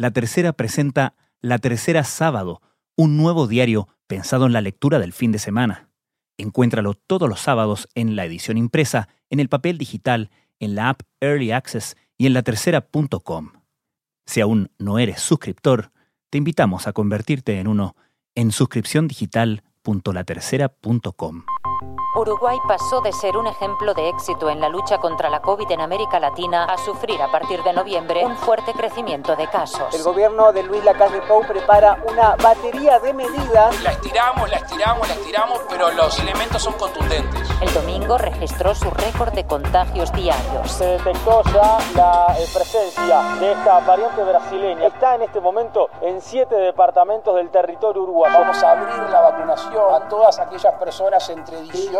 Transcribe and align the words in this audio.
La 0.00 0.10
Tercera 0.12 0.52
presenta 0.54 1.14
La 1.42 1.58
Tercera 1.58 2.04
Sábado, 2.04 2.62
un 2.96 3.18
nuevo 3.18 3.46
diario 3.46 3.86
pensado 4.06 4.46
en 4.46 4.54
la 4.54 4.62
lectura 4.62 4.98
del 4.98 5.12
fin 5.12 5.30
de 5.30 5.38
semana. 5.38 5.90
Encuéntralo 6.38 6.94
todos 6.94 7.28
los 7.28 7.40
sábados 7.40 7.86
en 7.94 8.16
la 8.16 8.24
edición 8.24 8.56
impresa, 8.56 9.10
en 9.28 9.40
el 9.40 9.50
papel 9.50 9.76
digital, 9.76 10.30
en 10.58 10.74
la 10.74 10.88
app 10.88 11.02
Early 11.20 11.52
Access 11.52 11.98
y 12.16 12.24
en 12.24 12.32
latercera.com. 12.32 13.52
Si 14.24 14.40
aún 14.40 14.70
no 14.78 14.98
eres 14.98 15.20
suscriptor, 15.20 15.92
te 16.30 16.38
invitamos 16.38 16.86
a 16.86 16.94
convertirte 16.94 17.60
en 17.60 17.68
uno 17.68 17.94
en 18.34 18.52
suscripciondigital.latercera.com. 18.52 21.42
Uruguay 22.12 22.58
pasó 22.66 23.00
de 23.00 23.12
ser 23.12 23.36
un 23.36 23.46
ejemplo 23.46 23.94
de 23.94 24.08
éxito 24.08 24.50
en 24.50 24.58
la 24.58 24.68
lucha 24.68 24.98
contra 24.98 25.30
la 25.30 25.40
COVID 25.40 25.70
en 25.70 25.80
América 25.80 26.18
Latina 26.18 26.64
a 26.64 26.76
sufrir 26.76 27.22
a 27.22 27.30
partir 27.30 27.62
de 27.62 27.72
noviembre 27.72 28.26
un 28.26 28.36
fuerte 28.36 28.72
crecimiento 28.72 29.36
de 29.36 29.46
casos. 29.46 29.94
El 29.94 30.02
gobierno 30.02 30.52
de 30.52 30.64
Luis 30.64 30.82
Lacalle 30.82 31.20
Pou 31.22 31.46
prepara 31.46 32.02
una 32.10 32.34
batería 32.34 32.98
de 32.98 33.14
medidas. 33.14 33.80
La 33.84 33.92
estiramos, 33.92 34.50
la 34.50 34.56
estiramos, 34.56 35.06
la 35.06 35.14
estiramos, 35.14 35.60
pero 35.68 35.92
los 35.92 36.18
elementos 36.18 36.60
son 36.60 36.72
contundentes. 36.72 37.48
El 37.60 37.72
domingo 37.72 38.18
registró 38.18 38.74
su 38.74 38.90
récord 38.90 39.32
de 39.32 39.46
contagios 39.46 40.12
diarios. 40.12 40.68
Se 40.68 40.86
detectó 40.86 41.44
ya 41.54 41.78
la 41.94 42.34
eh, 42.36 42.46
presencia 42.52 43.22
de 43.38 43.52
esta 43.52 43.78
variante 43.80 44.24
brasileña. 44.24 44.86
Está 44.88 45.14
en 45.14 45.22
este 45.22 45.40
momento 45.40 45.88
en 46.00 46.20
siete 46.20 46.56
departamentos 46.56 47.36
del 47.36 47.50
territorio 47.50 48.02
uruguayo. 48.02 48.36
Vamos 48.36 48.60
a 48.64 48.72
abrir 48.72 49.10
la 49.10 49.20
vacunación 49.20 49.94
a 49.94 50.08
todas 50.08 50.40
aquellas 50.40 50.74
personas 50.74 51.28
entre 51.30 51.60
18 51.60 51.99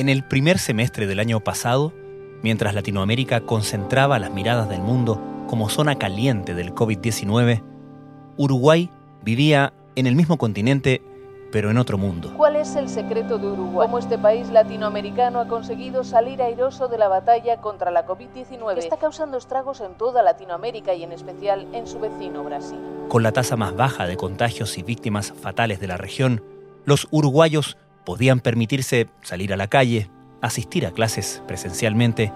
En 0.00 0.08
el 0.08 0.24
primer 0.24 0.58
semestre 0.58 1.06
del 1.06 1.20
año 1.20 1.40
pasado, 1.40 1.92
mientras 2.42 2.74
Latinoamérica 2.74 3.42
concentraba 3.42 4.18
las 4.18 4.32
miradas 4.32 4.66
del 4.70 4.80
mundo 4.80 5.20
como 5.46 5.68
zona 5.68 5.96
caliente 5.96 6.54
del 6.54 6.74
COVID-19, 6.74 7.62
Uruguay 8.38 8.90
vivía 9.22 9.74
en 9.96 10.06
el 10.06 10.16
mismo 10.16 10.38
continente, 10.38 11.02
pero 11.52 11.70
en 11.70 11.76
otro 11.76 11.98
mundo. 11.98 12.32
¿Cuál 12.34 12.56
es 12.56 12.76
el 12.76 12.88
secreto 12.88 13.36
de 13.36 13.48
Uruguay? 13.48 13.86
¿Cómo 13.86 13.98
este 13.98 14.16
país 14.16 14.48
latinoamericano 14.48 15.38
ha 15.38 15.48
conseguido 15.48 16.02
salir 16.02 16.40
airoso 16.40 16.88
de 16.88 16.96
la 16.96 17.08
batalla 17.08 17.58
contra 17.58 17.90
la 17.90 18.06
COVID-19 18.06 18.72
que 18.72 18.80
está 18.80 18.96
causando 18.96 19.36
estragos 19.36 19.82
en 19.82 19.92
toda 19.98 20.22
Latinoamérica 20.22 20.94
y 20.94 21.02
en 21.02 21.12
especial 21.12 21.68
en 21.74 21.86
su 21.86 22.00
vecino 22.00 22.42
Brasil? 22.42 22.78
Con 23.10 23.22
la 23.22 23.32
tasa 23.32 23.58
más 23.58 23.76
baja 23.76 24.06
de 24.06 24.16
contagios 24.16 24.78
y 24.78 24.82
víctimas 24.82 25.30
fatales 25.30 25.78
de 25.78 25.88
la 25.88 25.98
región, 25.98 26.42
los 26.86 27.06
uruguayos 27.10 27.76
podían 28.04 28.40
permitirse 28.40 29.08
salir 29.22 29.52
a 29.52 29.56
la 29.56 29.68
calle, 29.68 30.10
asistir 30.40 30.86
a 30.86 30.92
clases 30.92 31.42
presencialmente 31.46 32.32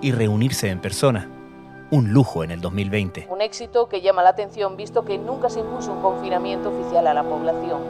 y 0.00 0.12
reunirse 0.12 0.68
en 0.70 0.80
persona. 0.80 1.28
Un 1.90 2.12
lujo 2.12 2.44
en 2.44 2.50
el 2.50 2.60
2020. 2.60 3.28
Un 3.30 3.40
éxito 3.40 3.88
que 3.88 4.02
llama 4.02 4.22
la 4.22 4.30
atención 4.30 4.76
visto 4.76 5.04
que 5.04 5.18
nunca 5.18 5.48
se 5.48 5.60
impuso 5.60 5.92
un 5.92 6.02
confinamiento 6.02 6.70
oficial 6.70 7.06
a 7.06 7.14
la 7.14 7.22
población. 7.22 7.80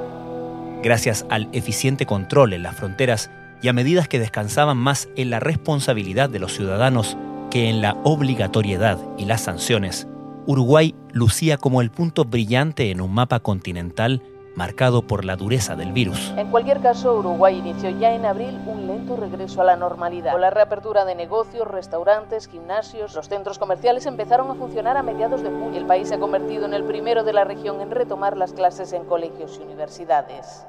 Gracias 0.82 1.26
al 1.28 1.48
eficiente 1.52 2.06
control 2.06 2.52
en 2.52 2.62
las 2.62 2.76
fronteras 2.76 3.30
y 3.60 3.68
a 3.68 3.72
medidas 3.72 4.06
que 4.06 4.20
descansaban 4.20 4.76
más 4.76 5.08
en 5.16 5.30
la 5.30 5.40
responsabilidad 5.40 6.30
de 6.30 6.38
los 6.38 6.55
ciudadanos 6.55 7.17
que 7.50 7.68
en 7.68 7.83
la 7.83 7.96
obligatoriedad 8.05 8.98
y 9.17 9.24
las 9.24 9.40
sanciones, 9.40 10.06
Uruguay 10.48 10.94
lucía 11.12 11.58
como 11.58 11.83
el 11.83 11.90
punto 11.90 12.24
brillante 12.24 12.90
en 12.90 13.02
un 13.02 13.12
mapa 13.12 13.40
continental 13.40 14.22
marcado 14.58 15.02
por 15.02 15.24
la 15.24 15.36
dureza 15.36 15.77
del 15.77 15.92
virus. 15.92 16.35
En 16.36 16.51
cualquier 16.51 16.80
caso, 16.80 17.14
Uruguay 17.14 17.57
inició 17.57 17.91
ya 17.91 18.13
en 18.13 18.27
abril 18.27 18.61
un 18.67 18.89
lento 18.89 19.17
regreso 19.17 19.63
a 19.63 19.64
la 19.64 19.77
normalidad. 19.77 20.33
Con 20.33 20.41
la 20.41 20.51
reapertura 20.51 21.05
de 21.05 21.14
negocios, 21.14 21.67
restaurantes, 21.69 22.48
gimnasios, 22.48 23.14
los 23.14 23.29
centros 23.29 23.58
comerciales 23.58 24.05
empezaron 24.07 24.51
a 24.51 24.55
funcionar 24.57 24.97
a 24.97 25.05
mediados 25.05 25.42
de 25.45 25.51
junio. 25.51 25.79
El 25.79 25.86
país 25.86 26.08
se 26.08 26.17
ha 26.17 26.18
convertido 26.18 26.67
en 26.67 26.74
el 26.74 26.83
primero 26.83 27.23
de 27.23 27.33
la 27.33 27.45
región 27.45 27.80
en 27.80 27.92
retomar 27.92 28.36
las 28.36 28.52
clases 28.52 28.92
en 28.92 29.05
colegios 29.05 29.58
y 29.61 29.63
universidades. 29.63 30.67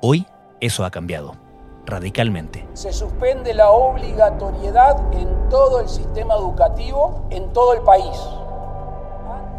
Hoy 0.00 0.24
eso 0.60 0.84
ha 0.84 0.90
cambiado 0.92 1.34
radicalmente. 1.84 2.64
Se 2.74 2.92
suspende 2.92 3.54
la 3.54 3.70
obligatoriedad 3.70 4.96
en 5.12 5.48
todo 5.48 5.80
el 5.80 5.88
sistema 5.88 6.34
educativo, 6.34 7.26
en 7.30 7.52
todo 7.52 7.74
el 7.74 7.80
país. 7.80 8.16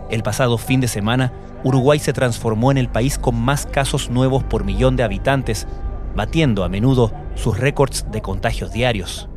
El 0.09 0.24
pasado 0.24 0.58
fin 0.58 0.80
de 0.80 0.88
semana, 0.88 1.34
Uruguay 1.63 1.97
se 1.97 2.12
transformó 2.12 2.72
en 2.72 2.78
el 2.78 2.90
país 2.90 3.18
con 3.18 3.35
más 3.35 3.66
casos 3.66 4.09
nuevos 4.09 4.44
por 4.44 4.66
millón 4.66 4.97
de 4.97 5.03
habitantes, 5.03 5.66
batiendo 6.13 6.63
a 6.63 6.69
menudo 6.69 7.12
sus 7.35 7.57
récords 7.57 8.12
de 8.12 8.22
contagios 8.22 8.72
diarios. 8.74 9.29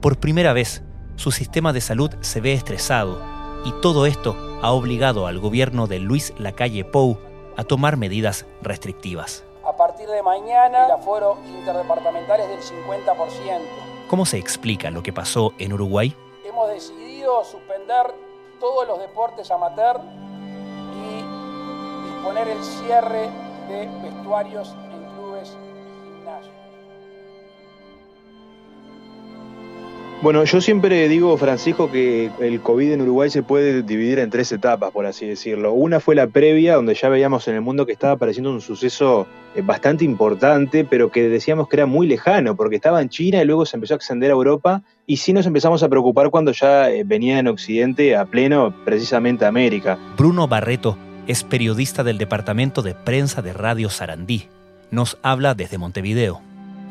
Por 0.00 0.18
primera 0.18 0.52
vez, 0.52 0.82
su 1.16 1.30
sistema 1.30 1.72
de 1.72 1.80
salud 1.80 2.10
se 2.20 2.40
ve 2.42 2.52
estresado 2.52 3.18
y 3.64 3.72
todo 3.80 4.04
esto 4.04 4.36
ha 4.62 4.72
obligado 4.72 5.26
al 5.26 5.38
gobierno 5.38 5.86
de 5.86 6.00
Luis 6.00 6.34
Lacalle 6.38 6.84
Pou 6.84 7.18
a 7.56 7.64
tomar 7.64 7.96
medidas 7.96 8.44
restrictivas. 8.60 9.44
A 9.64 9.74
partir 9.74 10.06
de 10.08 10.22
mañana, 10.22 10.84
el 10.84 10.90
aforo 10.90 11.38
interdepartamental 11.46 12.40
es 12.40 12.48
del 12.48 12.60
50%. 12.60 13.60
¿Cómo 14.10 14.26
se 14.26 14.36
explica 14.36 14.90
lo 14.90 15.02
que 15.02 15.14
pasó 15.14 15.54
en 15.58 15.72
Uruguay? 15.72 16.14
Hemos 16.44 16.68
decidido 16.68 17.42
suspender 17.44 18.12
todos 18.60 18.86
los 18.86 18.98
deportes 18.98 19.50
amateur 19.50 20.00
poner 22.24 22.48
el 22.48 22.62
cierre 22.64 23.28
de 23.68 23.88
vestuarios 24.02 24.74
en 24.90 25.14
clubes 25.14 25.56
y 25.60 26.16
gimnasios. 26.16 26.54
Bueno, 30.22 30.42
yo 30.44 30.62
siempre 30.62 31.06
digo, 31.06 31.36
Francisco, 31.36 31.90
que 31.90 32.30
el 32.40 32.60
COVID 32.62 32.92
en 32.92 33.02
Uruguay 33.02 33.28
se 33.28 33.42
puede 33.42 33.82
dividir 33.82 34.20
en 34.20 34.30
tres 34.30 34.50
etapas, 34.52 34.90
por 34.90 35.04
así 35.04 35.26
decirlo. 35.26 35.74
Una 35.74 36.00
fue 36.00 36.14
la 36.14 36.26
previa, 36.28 36.76
donde 36.76 36.94
ya 36.94 37.10
veíamos 37.10 37.46
en 37.46 37.56
el 37.56 37.60
mundo 37.60 37.84
que 37.84 37.92
estaba 37.92 38.14
apareciendo 38.14 38.50
un 38.50 38.62
suceso 38.62 39.26
eh, 39.54 39.60
bastante 39.60 40.06
importante, 40.06 40.86
pero 40.86 41.10
que 41.10 41.28
decíamos 41.28 41.68
que 41.68 41.76
era 41.76 41.84
muy 41.84 42.06
lejano, 42.06 42.56
porque 42.56 42.76
estaba 42.76 43.02
en 43.02 43.10
China 43.10 43.42
y 43.42 43.44
luego 43.44 43.66
se 43.66 43.76
empezó 43.76 43.92
a 43.92 43.96
extender 43.96 44.30
a 44.30 44.34
Europa, 44.34 44.82
y 45.06 45.18
sí 45.18 45.34
nos 45.34 45.44
empezamos 45.44 45.82
a 45.82 45.90
preocupar 45.90 46.30
cuando 46.30 46.52
ya 46.52 46.90
eh, 46.90 47.04
venía 47.04 47.38
en 47.38 47.48
Occidente 47.48 48.16
a 48.16 48.24
pleno, 48.24 48.74
precisamente 48.86 49.44
a 49.44 49.48
América. 49.48 49.98
Bruno 50.16 50.48
Barreto 50.48 50.96
es 51.26 51.44
periodista 51.44 52.04
del 52.04 52.18
Departamento 52.18 52.82
de 52.82 52.94
Prensa 52.94 53.42
de 53.42 53.52
Radio 53.52 53.88
Sarandí. 53.90 54.48
Nos 54.90 55.18
habla 55.22 55.54
desde 55.54 55.78
Montevideo. 55.78 56.42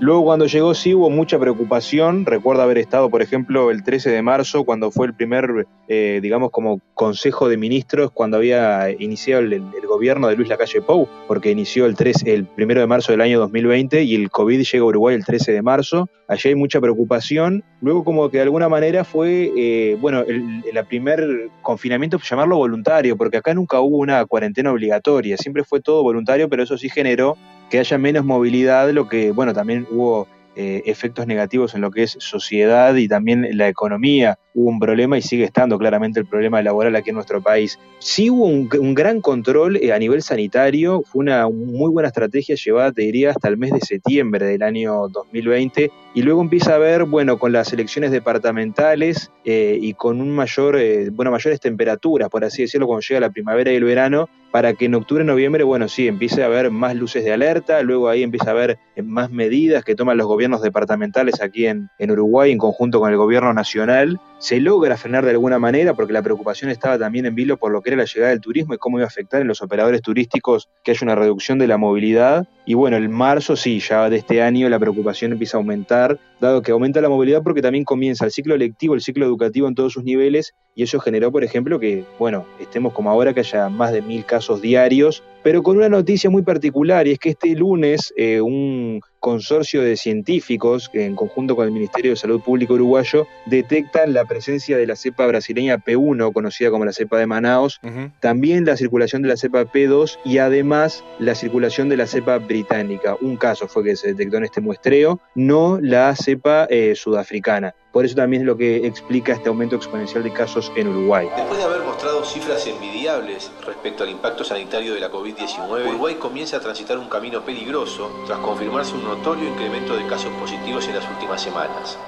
Luego 0.03 0.25
cuando 0.25 0.47
llegó 0.47 0.73
sí 0.73 0.93
hubo 0.93 1.09
mucha 1.09 1.39
preocupación. 1.39 2.25
Recuerdo 2.25 2.61
haber 2.61 2.77
estado, 2.77 3.09
por 3.09 3.21
ejemplo, 3.21 3.71
el 3.71 3.85
13 3.85 4.09
de 4.09 4.21
marzo, 4.21 4.65
cuando 4.65 4.91
fue 4.91 5.07
el 5.07 5.13
primer, 5.13 5.65
eh, 5.87 6.19
digamos, 6.21 6.51
como 6.51 6.81
Consejo 6.93 7.47
de 7.47 7.55
Ministros, 7.55 8.11
cuando 8.11 8.35
había 8.35 8.91
iniciado 8.91 9.41
el, 9.41 9.63
gobierno 9.87 10.27
de 10.27 10.35
Luis 10.35 10.49
Lacalle 10.49 10.81
Pou, 10.81 11.07
porque 11.27 11.51
inició 11.51 11.85
el, 11.85 11.95
13, 11.95 12.33
el 12.33 12.47
1 12.57 12.81
de 12.81 12.87
marzo 12.87 13.13
del 13.13 13.21
año 13.21 13.39
2020 13.39 14.03
y 14.03 14.15
el 14.15 14.29
COVID 14.29 14.59
llega 14.63 14.83
a 14.83 14.87
Uruguay 14.87 15.15
el 15.15 15.23
13 15.23 15.53
de 15.53 15.61
marzo. 15.61 16.09
Allí 16.27 16.49
hay 16.49 16.55
mucha 16.55 16.81
preocupación. 16.81 17.63
Luego 17.79 18.03
como 18.03 18.29
que 18.29 18.37
de 18.37 18.43
alguna 18.43 18.67
manera 18.67 19.05
fue, 19.05 19.53
eh, 19.55 19.97
bueno, 20.01 20.19
el, 20.21 20.65
el 20.69 20.85
primer 20.85 21.49
confinamiento, 21.61 22.17
llamarlo 22.17 22.57
voluntario, 22.57 23.15
porque 23.15 23.37
acá 23.37 23.53
nunca 23.53 23.79
hubo 23.79 23.99
una 23.99 24.25
cuarentena 24.25 24.71
obligatoria, 24.73 25.37
siempre 25.37 25.63
fue 25.63 25.79
todo 25.79 26.03
voluntario, 26.03 26.49
pero 26.49 26.63
eso 26.63 26.77
sí 26.77 26.89
generó 26.89 27.37
que 27.73 27.79
haya 27.79 27.97
menos 27.97 28.23
movilidad, 28.23 28.91
lo 28.91 29.09
que, 29.09 29.31
bueno, 29.31 29.51
también 29.51 29.87
hubo 29.89 30.27
eh, 30.55 30.83
efectos 30.85 31.25
negativos 31.25 31.73
en 31.73 31.81
lo 31.81 31.89
que 31.89 32.03
es 32.03 32.15
sociedad 32.19 32.93
y 32.93 33.07
también 33.07 33.47
la 33.57 33.67
economía. 33.67 34.37
Hubo 34.53 34.69
un 34.69 34.79
problema 34.79 35.17
y 35.17 35.21
sigue 35.21 35.45
estando 35.45 35.77
claramente 35.77 36.19
el 36.19 36.25
problema 36.25 36.61
laboral 36.61 36.95
aquí 36.95 37.09
en 37.09 37.15
nuestro 37.15 37.41
país. 37.41 37.79
Sí 37.99 38.29
hubo 38.29 38.45
un, 38.45 38.93
gran 38.93 39.21
control 39.21 39.77
eh, 39.77 39.91
a 39.93 39.99
nivel 39.99 40.21
sanitario, 40.21 41.01
fue 41.03 41.21
una 41.21 41.47
muy 41.49 41.89
buena 41.89 42.09
estrategia 42.09 42.55
llevada, 42.55 42.91
te 42.91 43.01
diría, 43.01 43.31
hasta 43.31 43.47
el 43.47 43.57
mes 43.57 43.71
de 43.71 43.79
septiembre 43.79 44.45
del 44.45 44.61
año 44.61 45.07
2020 45.09 45.91
y 46.15 46.21
luego 46.21 46.41
empieza 46.41 46.73
a 46.73 46.75
haber, 46.75 47.05
bueno, 47.05 47.39
con 47.39 47.51
las 47.51 47.73
elecciones 47.73 48.11
departamentales 48.11 49.31
eh, 49.45 49.79
y 49.81 49.95
con 49.95 50.21
un 50.21 50.29
mayor, 50.29 50.77
bueno, 51.11 51.31
mayores 51.31 51.59
temperaturas, 51.59 52.29
por 52.29 52.45
así 52.45 52.61
decirlo, 52.61 52.85
cuando 52.85 53.01
llega 53.01 53.19
la 53.19 53.31
primavera 53.31 53.71
y 53.71 53.75
el 53.75 53.83
verano, 53.83 54.29
para 54.51 54.73
que 54.75 54.85
en 54.85 54.93
octubre, 54.93 55.23
noviembre, 55.23 55.63
bueno, 55.63 55.87
sí, 55.87 56.07
empiece 56.07 56.43
a 56.43 56.45
haber 56.45 56.69
más 56.69 56.95
luces 56.95 57.23
de 57.23 57.33
alerta, 57.33 57.81
luego 57.81 58.07
ahí 58.07 58.21
empieza 58.21 58.49
a 58.49 58.51
haber 58.51 58.77
más 59.03 59.31
medidas 59.31 59.83
que 59.83 59.95
toman 59.95 60.17
los 60.17 60.27
gobiernos 60.27 60.61
departamentales 60.61 61.41
aquí 61.41 61.65
en, 61.65 61.89
en 61.97 62.11
Uruguay 62.11 62.51
en 62.51 62.59
conjunto 62.59 62.99
con 62.99 63.09
el 63.09 63.17
gobierno 63.17 63.51
nacional 63.51 64.19
se 64.43 64.59
logra 64.59 64.97
frenar 64.97 65.23
de 65.23 65.31
alguna 65.31 65.57
manera 65.57 65.93
porque 65.93 66.11
la 66.11 66.21
preocupación 66.21 66.69
estaba 66.69 66.99
también 66.99 67.25
en 67.25 67.33
vilo 67.33 67.55
por 67.55 67.71
lo 67.71 67.81
que 67.81 67.91
era 67.91 67.97
la 67.99 68.03
llegada 68.03 68.31
del 68.31 68.41
turismo 68.41 68.73
y 68.73 68.77
cómo 68.77 68.97
iba 68.97 69.05
a 69.05 69.07
afectar 69.07 69.39
en 69.39 69.47
los 69.47 69.61
operadores 69.61 70.01
turísticos 70.01 70.69
que 70.83 70.91
haya 70.91 70.99
una 71.03 71.15
reducción 71.15 71.59
de 71.59 71.67
la 71.67 71.77
movilidad. 71.77 72.45
Y 72.65 72.73
bueno, 72.73 72.97
en 72.97 73.09
marzo 73.09 73.55
sí, 73.55 73.79
ya 73.79 74.09
de 74.09 74.17
este 74.17 74.41
año 74.41 74.67
la 74.67 74.79
preocupación 74.79 75.31
empieza 75.31 75.55
a 75.55 75.59
aumentar, 75.59 76.19
dado 76.41 76.61
que 76.61 76.73
aumenta 76.73 76.99
la 76.99 77.07
movilidad 77.07 77.41
porque 77.41 77.61
también 77.61 77.85
comienza 77.85 78.25
el 78.25 78.31
ciclo 78.31 78.57
lectivo, 78.57 78.95
el 78.95 79.01
ciclo 79.01 79.25
educativo 79.25 79.69
en 79.69 79.75
todos 79.75 79.93
sus 79.93 80.03
niveles 80.03 80.53
y 80.75 80.83
eso 80.83 80.99
generó, 80.99 81.31
por 81.31 81.45
ejemplo, 81.45 81.79
que, 81.79 82.03
bueno, 82.19 82.45
estemos 82.59 82.91
como 82.91 83.11
ahora 83.11 83.33
que 83.33 83.39
haya 83.39 83.69
más 83.69 83.93
de 83.93 84.01
mil 84.01 84.25
casos 84.25 84.61
diarios, 84.61 85.23
pero 85.41 85.63
con 85.63 85.77
una 85.77 85.87
noticia 85.87 86.29
muy 86.29 86.41
particular 86.41 87.07
y 87.07 87.11
es 87.11 87.19
que 87.19 87.29
este 87.29 87.55
lunes 87.55 88.13
eh, 88.17 88.41
un 88.41 88.99
consorcio 89.23 89.81
de 89.81 89.95
científicos, 89.95 90.91
en 90.91 91.15
conjunto 91.15 91.55
con 91.55 91.65
el 91.65 91.71
Ministerio 91.71 92.11
de 92.11 92.17
Salud 92.17 92.41
Pública 92.41 92.73
uruguayo, 92.73 93.25
detectan 93.45 94.11
la 94.11 94.25
presencia 94.25 94.75
de 94.75 94.85
la 94.85 94.97
cepa 94.97 95.25
brasileña 95.25 95.77
P1, 95.77 96.33
conocida 96.33 96.69
como 96.71 96.83
la 96.83 96.91
cepa 96.91 97.19
de 97.19 97.25
Manaus, 97.25 97.79
también 98.19 98.65
la 98.65 98.75
circulación 98.75 99.21
de 99.21 99.29
la 99.29 99.37
cepa 99.37 99.63
P2 99.63 100.19
y 100.25 100.39
además 100.39 101.05
la 101.19 101.35
circulación 101.35 101.87
de 101.87 101.95
la 101.95 102.05
cepa 102.05 102.37
británica. 102.37 103.15
Un 103.21 103.37
caso 103.37 103.69
fue 103.69 103.85
que 103.85 103.95
se 103.95 104.09
detectó 104.09 104.35
en 104.35 104.43
este 104.43 104.59
muestreo, 104.59 105.21
no 105.35 105.79
la 105.81 106.13
cepa 106.17 106.67
eh, 106.69 106.93
sudafricana. 106.93 107.73
Por 107.93 108.05
eso 108.05 108.15
también 108.15 108.41
es 108.41 108.47
lo 108.47 108.57
que 108.57 108.87
explica 108.87 109.33
este 109.33 109.49
aumento 109.49 109.75
exponencial 109.75 110.23
de 110.23 110.33
casos 110.33 110.71
en 110.75 110.87
Uruguay. 110.87 111.27
Después 111.37 111.59
de 111.59 111.63
haber 111.63 111.83
mostrado 111.83 112.25
cifras 112.25 112.65
envidiables 112.65 113.51
respecto 113.63 114.03
al 114.03 114.09
impacto 114.09 114.43
sanitario 114.43 114.95
de 114.95 114.99
la 114.99 115.11
COVID-19, 115.11 115.89
Uruguay 115.89 116.15
comienza 116.15 116.57
a 116.57 116.59
transitar 116.59 116.97
un 116.97 117.07
camino 117.07 117.45
peligroso 117.45 118.09
tras 118.25 118.39
confirmarse 118.39 118.95
un 118.95 119.03
notorio 119.03 119.47
incremento 119.47 119.95
de 119.95 120.07
casos 120.07 120.31
positivos 120.39 120.87
en 120.87 120.95
las 120.95 121.07
últimas 121.07 121.39
semanas. 121.39 121.99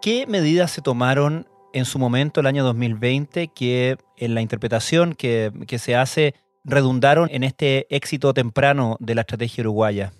¿Qué 0.00 0.28
medidas 0.28 0.70
se 0.70 0.80
tomaron 0.80 1.48
en 1.72 1.86
su 1.86 1.98
momento, 1.98 2.38
el 2.38 2.46
año 2.46 2.62
2020, 2.62 3.48
que 3.48 3.96
en 4.16 4.34
la 4.36 4.42
interpretación 4.42 5.14
que, 5.14 5.50
que 5.66 5.80
se 5.80 5.96
hace 5.96 6.36
redundaron 6.62 7.28
en 7.32 7.42
este 7.42 7.92
éxito 7.92 8.32
temprano 8.32 8.96
de 9.00 9.16
la 9.16 9.22
estrategia 9.22 9.62
uruguaya? 9.62 10.12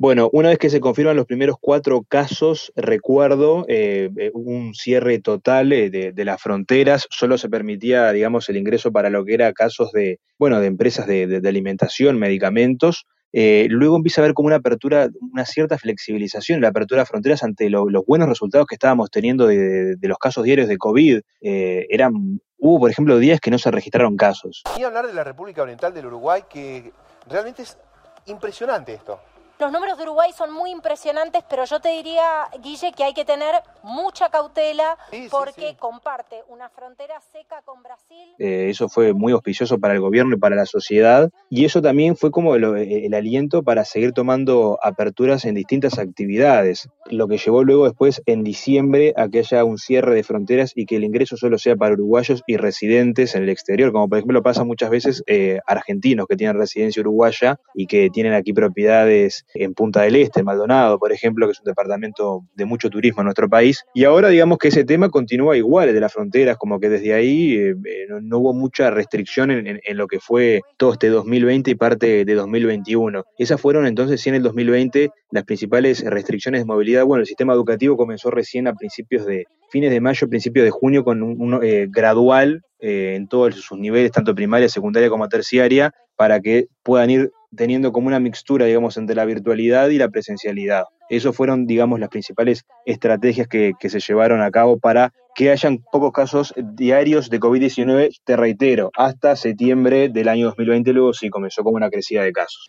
Bueno, 0.00 0.30
una 0.32 0.48
vez 0.48 0.56
que 0.56 0.70
se 0.70 0.80
confirman 0.80 1.14
los 1.14 1.26
primeros 1.26 1.56
cuatro 1.60 2.06
casos, 2.08 2.72
recuerdo 2.74 3.66
eh, 3.68 4.08
eh, 4.16 4.30
un 4.32 4.72
cierre 4.72 5.18
total 5.18 5.74
eh, 5.74 5.90
de, 5.90 6.24
las 6.24 6.40
fronteras, 6.40 7.06
solo 7.10 7.36
se 7.36 7.50
permitía, 7.50 8.10
digamos, 8.10 8.48
el 8.48 8.56
ingreso 8.56 8.92
para 8.92 9.10
lo 9.10 9.26
que 9.26 9.34
era 9.34 9.52
casos 9.52 9.92
de, 9.92 10.18
bueno, 10.38 10.58
de 10.58 10.68
empresas 10.68 11.06
de, 11.06 11.42
alimentación, 11.46 12.18
medicamentos. 12.18 13.04
luego 13.30 13.96
empieza 13.96 14.22
a 14.22 14.24
haber 14.24 14.32
como 14.32 14.46
una 14.46 14.56
apertura, 14.56 15.10
una 15.20 15.44
cierta 15.44 15.76
flexibilización, 15.76 16.62
la 16.62 16.68
apertura 16.68 17.02
de 17.02 17.06
fronteras 17.06 17.42
ante 17.42 17.68
los 17.68 18.02
buenos 18.06 18.26
resultados 18.26 18.66
que 18.66 18.76
estábamos 18.76 19.10
teniendo 19.10 19.48
de, 19.48 19.98
los 20.00 20.16
casos 20.16 20.44
diarios 20.44 20.68
de 20.68 20.78
COVID. 20.78 21.20
eran, 21.42 22.40
hubo, 22.56 22.78
por 22.80 22.90
ejemplo, 22.90 23.18
días 23.18 23.38
que 23.38 23.50
no 23.50 23.58
se 23.58 23.70
registraron 23.70 24.16
casos. 24.16 24.62
Y 24.78 24.82
hablar 24.82 25.06
de 25.06 25.12
la 25.12 25.24
República 25.24 25.60
Oriental 25.60 25.92
del 25.92 26.06
Uruguay, 26.06 26.44
que 26.48 26.90
realmente 27.28 27.64
es 27.64 27.76
impresionante 28.24 28.94
esto. 28.94 29.20
Los 29.60 29.72
números 29.72 29.98
de 29.98 30.04
Uruguay 30.04 30.30
son 30.34 30.54
muy 30.54 30.70
impresionantes, 30.70 31.44
pero 31.46 31.66
yo 31.66 31.80
te 31.80 31.90
diría, 31.90 32.48
Guille, 32.62 32.92
que 32.96 33.04
hay 33.04 33.12
que 33.12 33.26
tener 33.26 33.56
mucha 33.82 34.30
cautela 34.30 34.96
porque 35.30 35.76
comparte 35.78 36.36
una 36.48 36.70
frontera 36.70 37.20
seca 37.30 37.60
con 37.66 37.82
Brasil. 37.82 38.34
Eh, 38.38 38.68
eso 38.70 38.88
fue 38.88 39.12
muy 39.12 39.34
auspicioso 39.34 39.78
para 39.78 39.92
el 39.92 40.00
gobierno 40.00 40.34
y 40.34 40.38
para 40.38 40.56
la 40.56 40.64
sociedad, 40.64 41.28
y 41.50 41.66
eso 41.66 41.82
también 41.82 42.16
fue 42.16 42.30
como 42.30 42.54
el, 42.54 43.12
aliento 43.12 43.62
para 43.62 43.84
seguir 43.84 44.12
tomando 44.12 44.78
aperturas 44.82 45.44
en 45.44 45.56
distintas 45.56 45.98
actividades, 45.98 46.88
lo 47.10 47.28
que 47.28 47.36
llevó 47.36 47.62
luego 47.62 47.84
después 47.84 48.22
en 48.24 48.44
diciembre 48.44 49.12
a 49.14 49.28
que 49.28 49.40
haya 49.40 49.62
un 49.64 49.76
cierre 49.76 50.14
de 50.14 50.22
fronteras 50.22 50.72
y 50.74 50.86
que 50.86 50.96
el 50.96 51.04
ingreso 51.04 51.36
solo 51.36 51.58
sea 51.58 51.76
para 51.76 51.92
uruguayos 51.92 52.42
y 52.46 52.56
residentes 52.56 53.34
en 53.34 53.42
el 53.42 53.50
exterior, 53.50 53.92
como 53.92 54.08
por 54.08 54.16
ejemplo 54.16 54.42
pasa 54.42 54.64
muchas 54.64 54.88
veces 54.88 55.22
eh, 55.26 55.60
argentinos 55.66 56.26
que 56.26 56.36
tienen 56.36 56.56
residencia 56.56 57.00
uruguaya 57.00 57.60
y 57.74 57.86
que 57.86 58.08
tienen 58.08 58.32
aquí 58.32 58.54
propiedades 58.54 59.44
en 59.54 59.74
Punta 59.74 60.02
del 60.02 60.16
Este, 60.16 60.40
en 60.40 60.46
Maldonado, 60.46 60.98
por 60.98 61.12
ejemplo, 61.12 61.46
que 61.46 61.52
es 61.52 61.60
un 61.60 61.64
departamento 61.64 62.44
de 62.54 62.64
mucho 62.64 62.90
turismo 62.90 63.22
en 63.22 63.26
nuestro 63.26 63.48
país. 63.48 63.84
Y 63.94 64.04
ahora 64.04 64.28
digamos 64.28 64.58
que 64.58 64.68
ese 64.68 64.84
tema 64.84 65.08
continúa 65.08 65.56
igual, 65.56 65.92
de 65.92 66.00
las 66.00 66.12
fronteras, 66.12 66.56
como 66.56 66.78
que 66.78 66.88
desde 66.88 67.14
ahí 67.14 67.54
eh, 67.54 67.74
eh, 67.84 68.06
no, 68.20 68.38
hubo 68.38 68.52
mucha 68.52 68.90
restricción 68.90 69.50
en, 69.50 69.80
lo 69.96 70.06
que 70.06 70.20
fue 70.20 70.62
todo 70.76 70.92
este 70.92 71.08
2020 71.08 71.70
y 71.70 71.74
parte 71.74 72.24
de 72.24 72.34
2021. 72.34 73.24
Esas 73.38 73.60
fueron 73.60 73.86
entonces, 73.86 74.20
sí, 74.20 74.28
en 74.28 74.36
el 74.36 74.42
2020, 74.42 75.10
las 75.30 75.44
principales 75.44 76.04
restricciones 76.04 76.62
de 76.62 76.64
movilidad. 76.64 77.04
Bueno, 77.04 77.22
el 77.22 77.26
sistema 77.26 77.52
educativo 77.52 77.96
comenzó 77.96 78.30
recién 78.30 78.66
a 78.68 78.74
principios 78.74 79.26
de 79.26 79.46
fines 79.70 79.90
de 79.90 80.00
mayo, 80.00 80.28
principios 80.28 80.64
de 80.64 80.70
junio, 80.70 81.04
con 81.04 81.22
un, 81.22 81.60
eh, 81.62 81.86
gradual 81.90 82.62
en 82.82 83.28
todos 83.28 83.56
sus 83.56 83.78
niveles, 83.78 84.10
tanto 84.10 84.34
primaria, 84.34 84.66
secundaria 84.66 85.10
como 85.10 85.28
terciaria, 85.28 85.92
para 86.16 86.40
que 86.40 86.68
puedan 86.82 87.10
ir 87.10 87.30
teniendo 87.54 87.92
como 87.92 88.08
una 88.08 88.20
mixtura, 88.20 88.66
digamos, 88.66 88.96
entre 88.96 89.16
la 89.16 89.24
virtualidad 89.24 89.88
y 89.88 89.98
la 89.98 90.08
presencialidad. 90.08 90.84
Esas 91.08 91.34
fueron, 91.34 91.66
digamos, 91.66 91.98
las 91.98 92.08
principales 92.08 92.64
estrategias 92.86 93.48
que, 93.48 93.72
que 93.78 93.90
se 93.90 94.00
llevaron 94.00 94.40
a 94.42 94.50
cabo 94.50 94.78
para 94.78 95.12
que 95.34 95.50
hayan 95.50 95.78
pocos 95.78 96.12
casos 96.12 96.54
diarios 96.56 97.30
de 97.30 97.40
COVID-19, 97.40 98.20
te 98.24 98.36
reitero, 98.36 98.90
hasta 98.96 99.36
septiembre 99.36 100.08
del 100.08 100.28
año 100.28 100.46
2020, 100.46 100.92
luego 100.92 101.12
sí 101.12 101.30
comenzó 101.30 101.62
como 101.64 101.76
una 101.76 101.90
crecida 101.90 102.22
de 102.22 102.32
casos. 102.32 102.68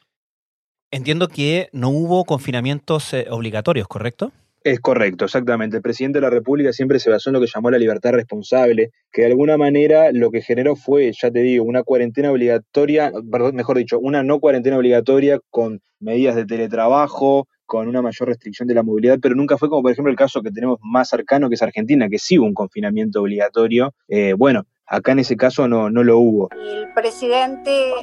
Entiendo 0.91 1.29
que 1.29 1.69
no 1.71 1.89
hubo 1.89 2.25
confinamientos 2.25 3.13
eh, 3.13 3.27
obligatorios, 3.29 3.87
¿correcto? 3.87 4.33
Es 4.63 4.79
correcto, 4.79 5.25
exactamente. 5.25 5.77
El 5.77 5.81
presidente 5.81 6.19
de 6.19 6.21
la 6.21 6.29
República 6.29 6.71
siempre 6.71 6.99
se 6.99 7.09
basó 7.09 7.31
en 7.31 7.33
lo 7.33 7.41
que 7.41 7.47
llamó 7.51 7.71
la 7.71 7.79
libertad 7.79 8.11
responsable, 8.11 8.91
que 9.11 9.23
de 9.23 9.27
alguna 9.29 9.57
manera 9.57 10.11
lo 10.11 10.29
que 10.29 10.41
generó 10.41 10.75
fue, 10.75 11.11
ya 11.19 11.31
te 11.31 11.39
digo, 11.39 11.63
una 11.65 11.81
cuarentena 11.81 12.31
obligatoria, 12.31 13.11
perdón, 13.31 13.55
mejor 13.55 13.77
dicho, 13.77 13.99
una 13.99 14.21
no 14.21 14.39
cuarentena 14.39 14.77
obligatoria 14.77 15.39
con 15.49 15.81
medidas 15.99 16.35
de 16.35 16.45
teletrabajo, 16.45 17.47
con 17.65 17.87
una 17.87 18.03
mayor 18.03 18.27
restricción 18.27 18.67
de 18.67 18.75
la 18.75 18.83
movilidad, 18.83 19.17
pero 19.19 19.33
nunca 19.33 19.57
fue 19.57 19.67
como 19.69 19.81
por 19.81 19.93
ejemplo 19.93 20.11
el 20.11 20.17
caso 20.17 20.43
que 20.43 20.51
tenemos 20.51 20.77
más 20.83 21.09
cercano, 21.09 21.49
que 21.49 21.55
es 21.55 21.61
Argentina, 21.63 22.07
que 22.07 22.19
sí 22.19 22.37
hubo 22.37 22.45
un 22.45 22.53
confinamiento 22.53 23.21
obligatorio. 23.21 23.95
Eh, 24.09 24.33
bueno, 24.33 24.65
acá 24.91 25.13
en 25.13 25.19
ese 25.19 25.37
caso 25.37 25.67
no, 25.67 25.89
no 25.89 26.03
lo 26.03 26.19
hubo. 26.19 26.49
El 26.51 26.93
presidente 26.93 27.93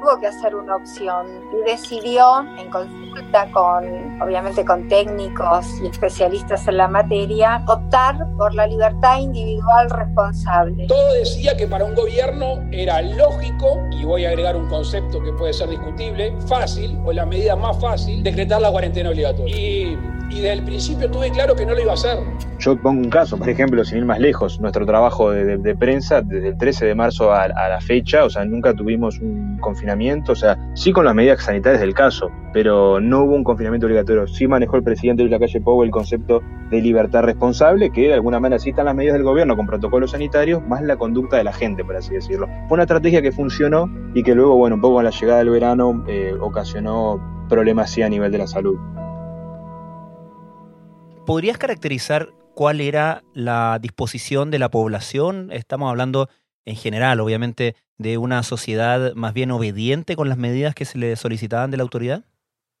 tuvo 0.00 0.20
que 0.20 0.26
hacer 0.26 0.54
una 0.54 0.76
opción 0.76 1.26
y 1.52 1.70
decidió, 1.70 2.40
en 2.58 2.68
consulta 2.70 3.50
con, 3.52 4.20
obviamente, 4.20 4.64
con 4.64 4.86
técnicos 4.88 5.66
y 5.82 5.86
especialistas 5.86 6.66
en 6.68 6.76
la 6.76 6.88
materia, 6.88 7.64
optar 7.68 8.16
por 8.36 8.52
la 8.54 8.66
libertad 8.66 9.20
individual 9.20 9.88
responsable. 9.88 10.86
Todo 10.88 11.14
decía 11.14 11.56
que 11.56 11.66
para 11.66 11.84
un 11.84 11.94
gobierno 11.94 12.68
era 12.72 13.00
lógico, 13.00 13.80
y 13.92 14.04
voy 14.04 14.24
a 14.24 14.30
agregar 14.30 14.56
un 14.56 14.68
concepto 14.68 15.22
que 15.22 15.32
puede 15.32 15.52
ser 15.52 15.70
discutible, 15.70 16.36
fácil, 16.48 16.98
o 17.04 17.12
la 17.12 17.24
medida 17.24 17.56
más 17.56 17.80
fácil, 17.80 18.22
decretar 18.22 18.60
la 18.60 18.70
cuarentena 18.70 19.10
obligatoria. 19.10 19.56
Y 19.56 19.96
y 20.30 20.36
desde 20.36 20.52
el 20.52 20.64
principio 20.64 21.10
tuve 21.10 21.30
claro 21.30 21.54
que 21.54 21.66
no 21.66 21.74
lo 21.74 21.80
iba 21.80 21.92
a 21.92 21.94
hacer. 21.94 22.18
Yo 22.64 22.78
pongo 22.78 23.02
un 23.02 23.10
caso, 23.10 23.36
por 23.36 23.50
ejemplo, 23.50 23.84
sin 23.84 23.98
ir 23.98 24.04
más 24.06 24.18
lejos, 24.18 24.58
nuestro 24.58 24.86
trabajo 24.86 25.30
de, 25.32 25.76
prensa 25.76 26.22
desde 26.22 26.48
el 26.48 26.56
13 26.56 26.86
de 26.86 26.94
marzo 26.94 27.30
a, 27.30 27.46
la 27.46 27.78
fecha, 27.82 28.24
o 28.24 28.30
sea, 28.30 28.46
nunca 28.46 28.72
tuvimos 28.72 29.18
un 29.18 29.58
confinamiento, 29.58 30.32
o 30.32 30.34
sea, 30.34 30.56
sí 30.72 30.90
con 30.90 31.04
las 31.04 31.14
medidas 31.14 31.44
sanitarias 31.44 31.82
del 31.82 31.92
caso, 31.92 32.30
pero 32.54 33.00
no 33.00 33.24
hubo 33.24 33.34
un 33.34 33.44
confinamiento 33.44 33.86
obligatorio. 33.86 34.26
Sí 34.26 34.46
manejó 34.46 34.78
el 34.78 34.82
presidente 34.82 35.22
de 35.22 35.28
la 35.28 35.38
calle 35.38 35.60
Pou 35.60 35.82
el 35.82 35.90
concepto 35.90 36.40
de 36.70 36.80
libertad 36.80 37.24
responsable, 37.24 37.90
que 37.90 38.08
de 38.08 38.14
alguna 38.14 38.40
manera 38.40 38.58
sí 38.58 38.70
están 38.70 38.86
las 38.86 38.94
medidas 38.94 39.12
del 39.12 39.24
gobierno 39.24 39.56
con 39.56 39.66
protocolos 39.66 40.12
sanitarios, 40.12 40.66
más 40.66 40.80
la 40.80 40.96
conducta 40.96 41.36
de 41.36 41.44
la 41.44 41.52
gente, 41.52 41.84
por 41.84 41.96
así 41.96 42.14
decirlo. 42.14 42.46
Fue 42.68 42.76
una 42.76 42.84
estrategia 42.84 43.20
que 43.20 43.30
funcionó 43.30 43.90
y 44.14 44.22
que 44.22 44.34
luego, 44.34 44.56
bueno, 44.56 44.76
un 44.76 44.80
poco 44.80 45.00
a 45.00 45.02
la 45.02 45.10
llegada 45.10 45.40
del 45.40 45.50
verano 45.50 46.02
eh, 46.08 46.32
ocasionó 46.40 47.46
problemas 47.46 47.90
sí 47.90 48.00
a 48.00 48.08
nivel 48.08 48.32
de 48.32 48.38
la 48.38 48.46
salud. 48.46 48.78
¿Podrías 51.26 51.58
caracterizar 51.58 52.30
cuál 52.54 52.80
era 52.80 53.22
la 53.34 53.78
disposición 53.80 54.50
de 54.50 54.58
la 54.58 54.70
población? 54.70 55.50
Estamos 55.52 55.90
hablando 55.90 56.28
en 56.64 56.76
general, 56.76 57.20
obviamente, 57.20 57.74
de 57.98 58.18
una 58.18 58.42
sociedad 58.42 59.14
más 59.14 59.34
bien 59.34 59.50
obediente 59.50 60.16
con 60.16 60.28
las 60.28 60.38
medidas 60.38 60.74
que 60.74 60.84
se 60.84 60.98
le 60.98 61.16
solicitaban 61.16 61.70
de 61.70 61.76
la 61.76 61.82
autoridad. 61.82 62.24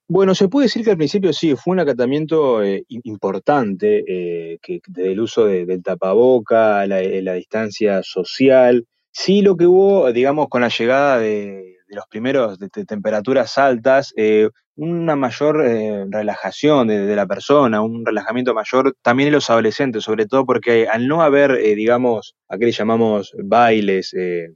Bueno, 0.06 0.34
se 0.34 0.48
puede 0.48 0.66
decir 0.66 0.84
que 0.84 0.90
al 0.90 0.98
principio 0.98 1.32
sí, 1.32 1.54
fue 1.56 1.72
un 1.72 1.80
acatamiento 1.80 2.62
eh, 2.62 2.84
importante, 2.88 4.04
eh, 4.06 4.58
del 4.86 5.20
uso 5.20 5.46
del 5.46 5.82
tapaboca, 5.82 6.86
la, 6.86 7.00
la, 7.00 7.32
distancia 7.34 8.02
social. 8.02 8.86
Sí, 9.12 9.40
lo 9.40 9.56
que 9.56 9.66
hubo, 9.66 10.12
digamos, 10.12 10.48
con 10.48 10.60
la 10.60 10.68
llegada 10.68 11.18
de, 11.18 11.78
los 11.94 12.06
primeros 12.06 12.58
de, 12.58 12.68
temperaturas 12.68 13.58
altas, 13.58 14.12
eh, 14.16 14.50
una 14.76 15.16
mayor 15.16 15.64
eh, 15.64 16.04
relajación 16.10 16.88
de, 16.88 17.14
la 17.14 17.26
persona, 17.26 17.80
un 17.80 18.04
relajamiento 18.04 18.54
mayor 18.54 18.94
también 19.02 19.28
en 19.28 19.34
los 19.34 19.50
adolescentes, 19.50 20.04
sobre 20.04 20.26
todo 20.26 20.44
porque 20.44 20.88
al 20.88 21.06
no 21.06 21.22
haber, 21.22 21.52
eh, 21.52 21.74
digamos, 21.74 22.34
a 22.48 22.58
qué 22.58 22.66
le 22.66 22.72
llamamos 22.72 23.32
bailes, 23.44 24.14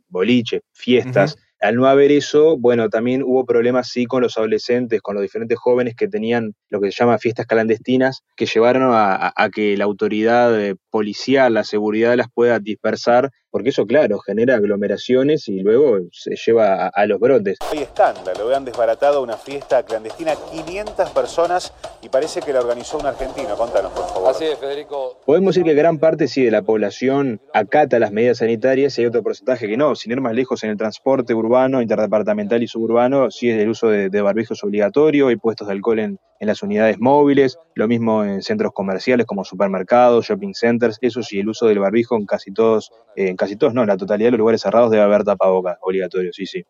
boliches, 0.08 0.62
fiestas, 0.72 1.36
al 1.60 1.74
no 1.74 1.86
haber 1.86 2.12
eso, 2.12 2.56
bueno, 2.56 2.88
también 2.88 3.22
hubo 3.24 3.44
problemas 3.44 3.88
sí 3.88 4.06
con 4.06 4.22
los 4.22 4.38
adolescentes, 4.38 5.00
con 5.00 5.16
los 5.16 5.22
diferentes 5.22 5.58
jóvenes 5.58 5.96
que 5.96 6.06
tenían 6.06 6.54
lo 6.68 6.80
que 6.80 6.92
se 6.92 6.98
llama 7.02 7.18
fiestas 7.18 7.46
clandestinas, 7.46 8.22
que 8.36 8.46
llevaron 8.46 8.90
a, 8.92 9.32
que 9.52 9.76
la 9.76 9.84
autoridad 9.84 10.60
eh, 10.60 10.76
policial, 10.90 11.54
la 11.54 11.64
seguridad 11.64 12.14
las 12.16 12.28
pueda 12.32 12.60
dispersar, 12.60 13.30
porque 13.50 13.70
eso, 13.70 13.86
claro, 13.86 14.18
genera 14.20 14.56
aglomeraciones 14.56 15.48
y 15.48 15.60
luego 15.60 15.98
se 16.12 16.34
lleva 16.36 16.88
a, 16.88 17.06
los 17.06 17.18
brotes. 17.18 17.58
Hay 17.70 17.78
escándalo, 17.78 18.54
han 18.54 18.64
desbaratado 18.64 19.22
una 19.22 19.36
fiesta 19.36 19.82
clandestina, 19.84 20.34
500 20.52 21.10
personas 21.10 21.72
y 22.02 22.08
parece 22.08 22.40
que 22.40 22.52
la 22.52 22.60
organizó 22.60 22.98
un 22.98 23.06
argentino. 23.06 23.56
Contanos, 23.56 23.92
por 23.92 24.06
favor. 24.08 24.30
Así 24.30 24.44
es, 24.44 24.58
Federico. 24.58 25.20
Podemos 25.24 25.54
decir 25.54 25.64
que 25.64 25.74
gran 25.74 25.98
parte 25.98 26.28
sí 26.28 26.44
de 26.44 26.50
la 26.50 26.62
población 26.62 27.40
acata 27.54 27.98
las 27.98 28.12
medidas 28.12 28.38
sanitarias 28.38 28.98
y 28.98 29.02
hay 29.02 29.06
otro 29.06 29.22
porcentaje 29.22 29.66
que 29.66 29.76
no, 29.76 29.94
sin 29.94 30.12
ir 30.12 30.20
más 30.20 30.34
lejos 30.34 30.62
en 30.64 30.70
el 30.70 30.76
transporte 30.76 31.34
urbano, 31.34 31.82
interdepartamental 31.82 32.62
y 32.62 32.68
suburbano, 32.68 33.30
sí 33.30 33.50
es 33.50 33.60
el 33.60 33.68
uso 33.68 33.88
de, 33.88 34.08
barbijos 34.20 34.62
obligatorio, 34.64 35.30
y 35.30 35.36
puestos 35.36 35.68
de 35.68 35.74
alcohol 35.74 35.98
en, 35.98 36.18
las 36.40 36.62
unidades 36.62 37.00
móviles, 37.00 37.58
lo 37.74 37.88
mismo 37.88 38.22
en 38.22 38.42
centros 38.42 38.72
comerciales 38.72 39.26
como 39.26 39.44
supermercados, 39.44 40.26
shopping 40.26 40.54
centers, 40.54 40.98
eso 41.00 41.20
sí, 41.20 41.40
el 41.40 41.48
uso 41.48 41.66
del 41.66 41.80
barbijo 41.80 42.16
en 42.16 42.26
casi 42.26 42.52
todos, 42.52 42.92
eh, 43.16 43.28
en 43.28 43.36
casi 43.38 43.56
todos 43.56 43.72
no, 43.72 43.86
la 43.86 43.96
totalidad 43.96 44.26
de 44.26 44.32
los 44.32 44.38
lugares 44.38 44.60
cerrados 44.60 44.90
debe 44.90 45.02
haber 45.02 45.24
tapabocas 45.24 45.78
obligatorio, 45.80 46.32
sí, 46.32 46.44
sí. 46.44 46.64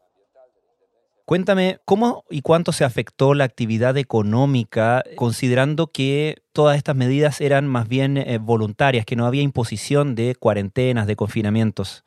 Cuéntame, 1.24 1.78
¿cómo 1.84 2.24
y 2.30 2.40
cuánto 2.40 2.72
se 2.72 2.84
afectó 2.84 3.34
la 3.34 3.44
actividad 3.44 3.98
económica 3.98 5.04
considerando 5.14 5.88
que 5.88 6.36
todas 6.52 6.78
estas 6.78 6.96
medidas 6.96 7.42
eran 7.42 7.66
más 7.66 7.86
bien 7.86 8.16
eh, 8.16 8.38
voluntarias, 8.38 9.04
que 9.04 9.14
no 9.14 9.26
había 9.26 9.42
imposición 9.42 10.14
de 10.14 10.34
cuarentenas, 10.34 11.06
de 11.06 11.16
confinamientos? 11.16 12.02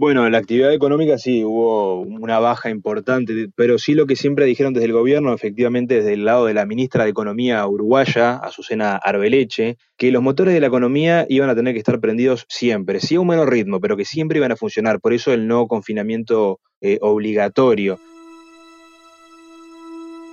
Bueno, 0.00 0.30
la 0.30 0.38
actividad 0.38 0.72
económica 0.72 1.18
sí 1.18 1.42
hubo 1.42 2.02
una 2.02 2.38
baja 2.38 2.70
importante, 2.70 3.48
pero 3.56 3.78
sí 3.78 3.94
lo 3.94 4.06
que 4.06 4.14
siempre 4.14 4.44
dijeron 4.44 4.72
desde 4.72 4.86
el 4.86 4.92
gobierno, 4.92 5.34
efectivamente 5.34 5.96
desde 5.96 6.12
el 6.12 6.24
lado 6.24 6.46
de 6.46 6.54
la 6.54 6.66
ministra 6.66 7.02
de 7.02 7.10
Economía 7.10 7.66
uruguaya, 7.66 8.36
Azucena 8.36 8.94
Arbeleche, 8.94 9.76
que 9.96 10.12
los 10.12 10.22
motores 10.22 10.54
de 10.54 10.60
la 10.60 10.68
economía 10.68 11.26
iban 11.28 11.50
a 11.50 11.56
tener 11.56 11.74
que 11.74 11.80
estar 11.80 11.98
prendidos 11.98 12.46
siempre, 12.48 13.00
sí 13.00 13.16
a 13.16 13.20
un 13.20 13.26
menor 13.26 13.50
ritmo, 13.50 13.80
pero 13.80 13.96
que 13.96 14.04
siempre 14.04 14.38
iban 14.38 14.52
a 14.52 14.56
funcionar, 14.56 15.00
por 15.00 15.14
eso 15.14 15.32
el 15.32 15.48
no 15.48 15.66
confinamiento 15.66 16.60
eh, 16.80 16.98
obligatorio. 17.00 17.98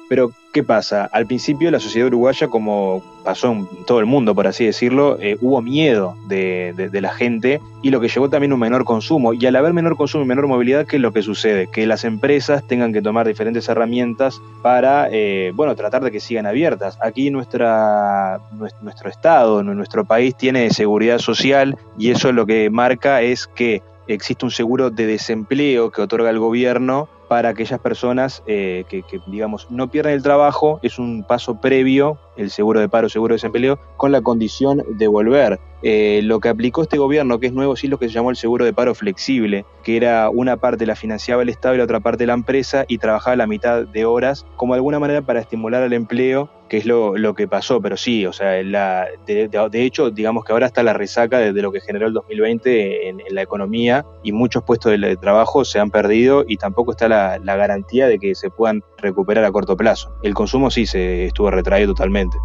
Pero, 0.08 0.32
¿qué 0.54 0.64
pasa? 0.64 1.06
Al 1.12 1.26
principio 1.26 1.72
la 1.72 1.80
sociedad 1.80 2.08
uruguaya, 2.08 2.48
como 2.48 3.02
pasó 3.24 3.52
en 3.52 3.68
todo 3.86 4.00
el 4.00 4.06
mundo, 4.06 4.36
por 4.36 4.46
así 4.46 4.66
decirlo, 4.66 5.18
eh, 5.20 5.38
hubo 5.42 5.62
miedo 5.62 6.16
de, 6.28 6.90
la 6.94 7.10
gente 7.12 7.60
y 7.82 7.90
lo 7.90 8.00
que 8.00 8.08
llevó 8.08 8.30
también 8.30 8.54
un 8.54 8.60
menor 8.60 8.86
consumo. 8.86 9.34
Y 9.34 9.46
al 9.48 9.56
haber 9.56 9.74
menor 9.74 9.98
consumo 9.98 10.24
y 10.24 10.28
menor 10.28 10.48
movilidad, 10.48 10.86
¿qué 10.86 10.98
es 10.98 11.02
lo 11.02 11.12
que 11.12 11.24
sucede? 11.24 11.68
Que 11.68 11.88
las 11.88 12.04
empresas 12.04 12.66
tengan 12.68 12.94
que 12.94 13.02
tomar 13.02 13.28
diferentes 13.28 13.68
herramientas 13.68 14.40
para, 14.62 15.10
eh, 15.12 15.52
bueno, 15.56 15.76
tratar 15.76 16.04
de 16.04 16.12
que 16.12 16.20
sigan 16.20 16.46
abiertas. 16.46 16.98
Aquí 17.02 17.32
nuestra, 17.32 18.40
nuestro 18.82 19.10
Estado, 19.10 19.64
nuestro 19.64 20.06
país 20.06 20.36
tiene 20.36 20.70
seguridad 20.70 21.18
social 21.18 21.78
y 21.98 22.12
eso 22.12 22.32
lo 22.32 22.46
que 22.46 22.70
marca 22.70 23.22
es 23.22 23.48
que 23.48 23.82
existe 24.08 24.46
un 24.46 24.52
seguro 24.52 24.92
de 24.92 25.08
desempleo 25.08 25.92
que 25.92 26.02
otorga 26.02 26.30
el 26.30 26.40
gobierno 26.40 27.10
para 27.28 27.50
aquellas 27.50 27.80
personas 27.80 28.44
eh, 28.48 28.86
que, 28.90 29.04
digamos, 29.28 29.68
no 29.70 29.90
pierden 29.90 30.14
el 30.14 30.24
trabajo, 30.24 30.80
es 30.82 31.00
un 31.00 31.24
paso 31.24 31.60
previo, 31.60 32.18
el 32.38 32.52
seguro 32.52 32.80
de 32.80 32.90
paro, 32.90 33.10
seguro 33.10 33.34
de 33.34 33.38
desempleo, 33.38 33.80
con 33.98 34.12
la 34.12 34.22
condición 34.22 34.84
de 34.98 35.08
volver. 35.08 35.60
Eh, 35.88 36.22
lo 36.24 36.40
que 36.40 36.50
aplicó 36.50 36.82
este 36.82 36.98
gobierno, 36.98 37.40
que 37.40 37.46
es 37.46 37.54
nuevo, 37.54 37.76
sí 37.76 37.88
lo 37.88 38.00
que 38.00 38.08
se 38.08 38.16
llamó 38.16 38.32
el 38.32 38.38
seguro 38.38 38.66
de 38.66 38.74
paro 38.74 38.96
flexible, 38.96 39.68
que 39.84 39.98
era 39.98 40.32
una 40.32 40.58
parte 40.58 40.88
la 40.88 40.96
financiaba 40.96 41.44
el 41.44 41.50
Estado 41.50 41.76
y 41.76 41.78
la 41.78 41.84
otra 41.84 42.00
parte 42.00 42.26
la 42.26 42.34
empresa 42.34 42.86
y 42.88 42.98
trabajaba 42.98 43.36
la 43.36 43.46
mitad 43.46 43.86
de 43.86 44.04
horas, 44.04 44.48
como 44.56 44.74
de 44.74 44.80
alguna 44.80 44.98
manera 44.98 45.22
para 45.22 45.42
estimular 45.42 45.84
el 45.84 45.94
empleo, 45.94 46.50
que 46.70 46.78
es 46.78 46.88
lo, 46.88 47.14
que 47.36 47.48
pasó, 47.48 47.84
pero 47.84 47.98
sí, 47.98 48.26
o 48.26 48.34
sea, 48.34 48.64
la, 48.64 49.06
de, 49.28 49.86
hecho, 49.86 50.10
digamos 50.10 50.44
que 50.44 50.54
ahora 50.54 50.66
está 50.66 50.82
la 50.82 50.94
resaca 50.94 51.38
de, 51.38 51.54
lo 51.62 51.72
que 51.72 51.82
generó 51.82 52.08
el 52.08 52.14
2020 52.14 53.10
en, 53.10 53.22
la 53.30 53.44
economía 53.44 54.08
y 54.24 54.32
muchos 54.32 54.64
puestos 54.64 55.00
de, 55.00 55.18
trabajo 55.18 55.66
se 55.66 55.80
han 55.80 55.92
perdido 55.92 56.46
y 56.48 56.58
tampoco 56.58 56.94
está 56.94 57.08
la, 57.08 57.38
la 57.38 57.58
garantía 57.58 58.08
de 58.08 58.18
que 58.18 58.34
se 58.34 58.50
puedan 58.50 58.82
recuperar 58.98 59.46
a 59.46 59.52
corto 59.52 59.78
plazo. 59.78 60.16
El 60.24 60.34
consumo 60.34 60.72
sí 60.72 60.88
se 60.88 61.26
estuvo 61.26 61.52
retraído 61.52 61.94
totalmente. 61.94 62.40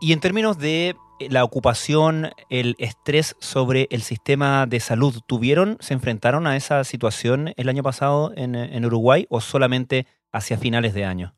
Y 0.00 0.12
en 0.12 0.18
términos 0.18 0.58
de 0.58 0.96
la 1.30 1.44
ocupación, 1.44 2.30
el 2.50 2.76
estrés 2.78 3.36
sobre 3.40 3.88
el 3.90 4.02
sistema 4.02 4.66
de 4.66 4.80
salud, 4.80 5.14
¿tuvieron, 5.26 5.76
se 5.80 5.94
enfrentaron 5.94 6.46
a 6.46 6.56
esa 6.56 6.84
situación 6.84 7.52
el 7.56 7.68
año 7.68 7.82
pasado 7.82 8.32
en, 8.36 8.84
Uruguay 8.84 9.26
o 9.28 9.40
solamente 9.40 10.06
hacia 10.32 10.58
finales 10.58 10.94
de 10.94 11.04
año? 11.04 11.34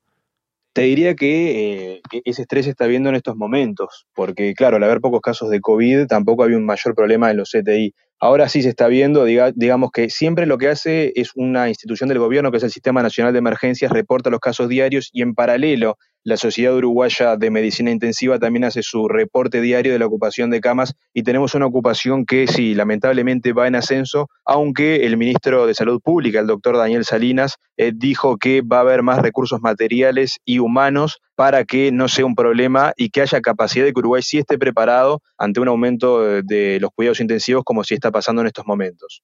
Te 0.72 0.82
diría 0.82 1.14
que 1.16 1.94
eh, 1.94 2.00
e-, 2.12 2.22
ese 2.24 2.42
estrés 2.42 2.66
se 2.66 2.70
está 2.70 2.86
viendo 2.86 3.08
en 3.08 3.16
estos 3.16 3.36
momentos, 3.36 4.06
porque 4.14 4.54
claro, 4.54 4.76
al 4.76 4.84
haber 4.84 5.00
pocos 5.00 5.20
casos 5.20 5.50
de 5.50 5.60
COVID, 5.60 6.06
tampoco 6.06 6.44
había 6.44 6.56
un 6.56 6.66
mayor 6.66 6.94
problema 6.94 7.30
en 7.30 7.38
los 7.38 7.50
CTI. 7.50 7.94
Ahora 8.20 8.48
sí 8.48 8.62
se 8.62 8.68
está 8.68 8.86
viendo, 8.86 9.24
digamos 9.24 9.90
que 9.92 10.10
siempre 10.10 10.44
lo 10.44 10.58
que 10.58 10.68
hace 10.68 11.12
es 11.16 11.30
una 11.34 11.70
institución 11.70 12.08
del 12.08 12.18
gobierno, 12.18 12.50
que 12.50 12.58
es 12.58 12.62
el 12.62 12.70
Sistema 12.70 13.02
Nacional 13.02 13.32
de 13.32 13.38
Emergencias, 13.38 13.90
reporta 13.90 14.28
los 14.28 14.40
casos 14.40 14.68
diarios 14.68 15.08
y 15.12 15.22
en 15.22 15.34
paralelo 15.34 15.96
la 16.22 16.36
Sociedad 16.36 16.74
Uruguaya 16.74 17.36
de 17.36 17.50
Medicina 17.50 17.90
Intensiva 17.90 18.38
también 18.38 18.64
hace 18.64 18.82
su 18.82 19.08
reporte 19.08 19.60
diario 19.60 19.92
de 19.92 19.98
la 19.98 20.06
ocupación 20.06 20.50
de 20.50 20.60
camas 20.60 20.94
y 21.14 21.22
tenemos 21.22 21.54
una 21.54 21.66
ocupación 21.66 22.26
que 22.26 22.46
sí, 22.46 22.74
lamentablemente 22.74 23.52
va 23.52 23.66
en 23.66 23.74
ascenso, 23.74 24.28
aunque 24.44 25.06
el 25.06 25.16
ministro 25.16 25.66
de 25.66 25.74
Salud 25.74 26.00
Pública, 26.02 26.40
el 26.40 26.46
doctor 26.46 26.76
Daniel 26.76 27.04
Salinas, 27.04 27.56
eh, 27.76 27.92
dijo 27.94 28.36
que 28.36 28.60
va 28.60 28.78
a 28.78 28.80
haber 28.80 29.02
más 29.02 29.20
recursos 29.20 29.60
materiales 29.60 30.38
y 30.44 30.58
humanos 30.58 31.20
para 31.34 31.64
que 31.64 31.90
no 31.90 32.08
sea 32.08 32.26
un 32.26 32.34
problema 32.34 32.92
y 32.96 33.08
que 33.08 33.22
haya 33.22 33.40
capacidad 33.40 33.84
de 33.86 33.92
que 33.92 34.00
Uruguay 34.00 34.22
sí 34.22 34.38
esté 34.38 34.58
preparado 34.58 35.22
ante 35.38 35.60
un 35.60 35.68
aumento 35.68 36.42
de 36.42 36.78
los 36.80 36.90
cuidados 36.94 37.20
intensivos 37.20 37.64
como 37.64 37.82
sí 37.82 37.94
está 37.94 38.10
pasando 38.10 38.42
en 38.42 38.48
estos 38.48 38.66
momentos. 38.66 39.22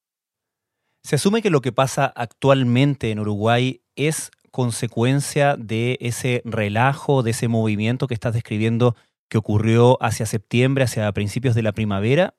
Se 1.07 1.15
asume 1.15 1.41
que 1.41 1.51
lo 1.51 1.61
que 1.61 1.71
pasa 1.71 2.07
actualmente 2.07 3.13
en 3.13 3.21
Uruguay 3.21 3.81
es 3.95 4.31
consecuencia 4.57 5.55
de 5.59 5.99
ese 6.01 6.41
relajo, 6.47 7.23
de 7.23 7.33
ese 7.33 7.47
movimiento 7.47 8.07
que 8.07 8.15
estás 8.15 8.33
describiendo 8.33 8.97
que 9.29 9.37
ocurrió 9.37 10.03
hacia 10.03 10.25
septiembre, 10.25 10.85
hacia 10.85 11.13
principios 11.13 11.55
de 11.55 11.61
la 11.61 11.73
primavera? 11.73 12.33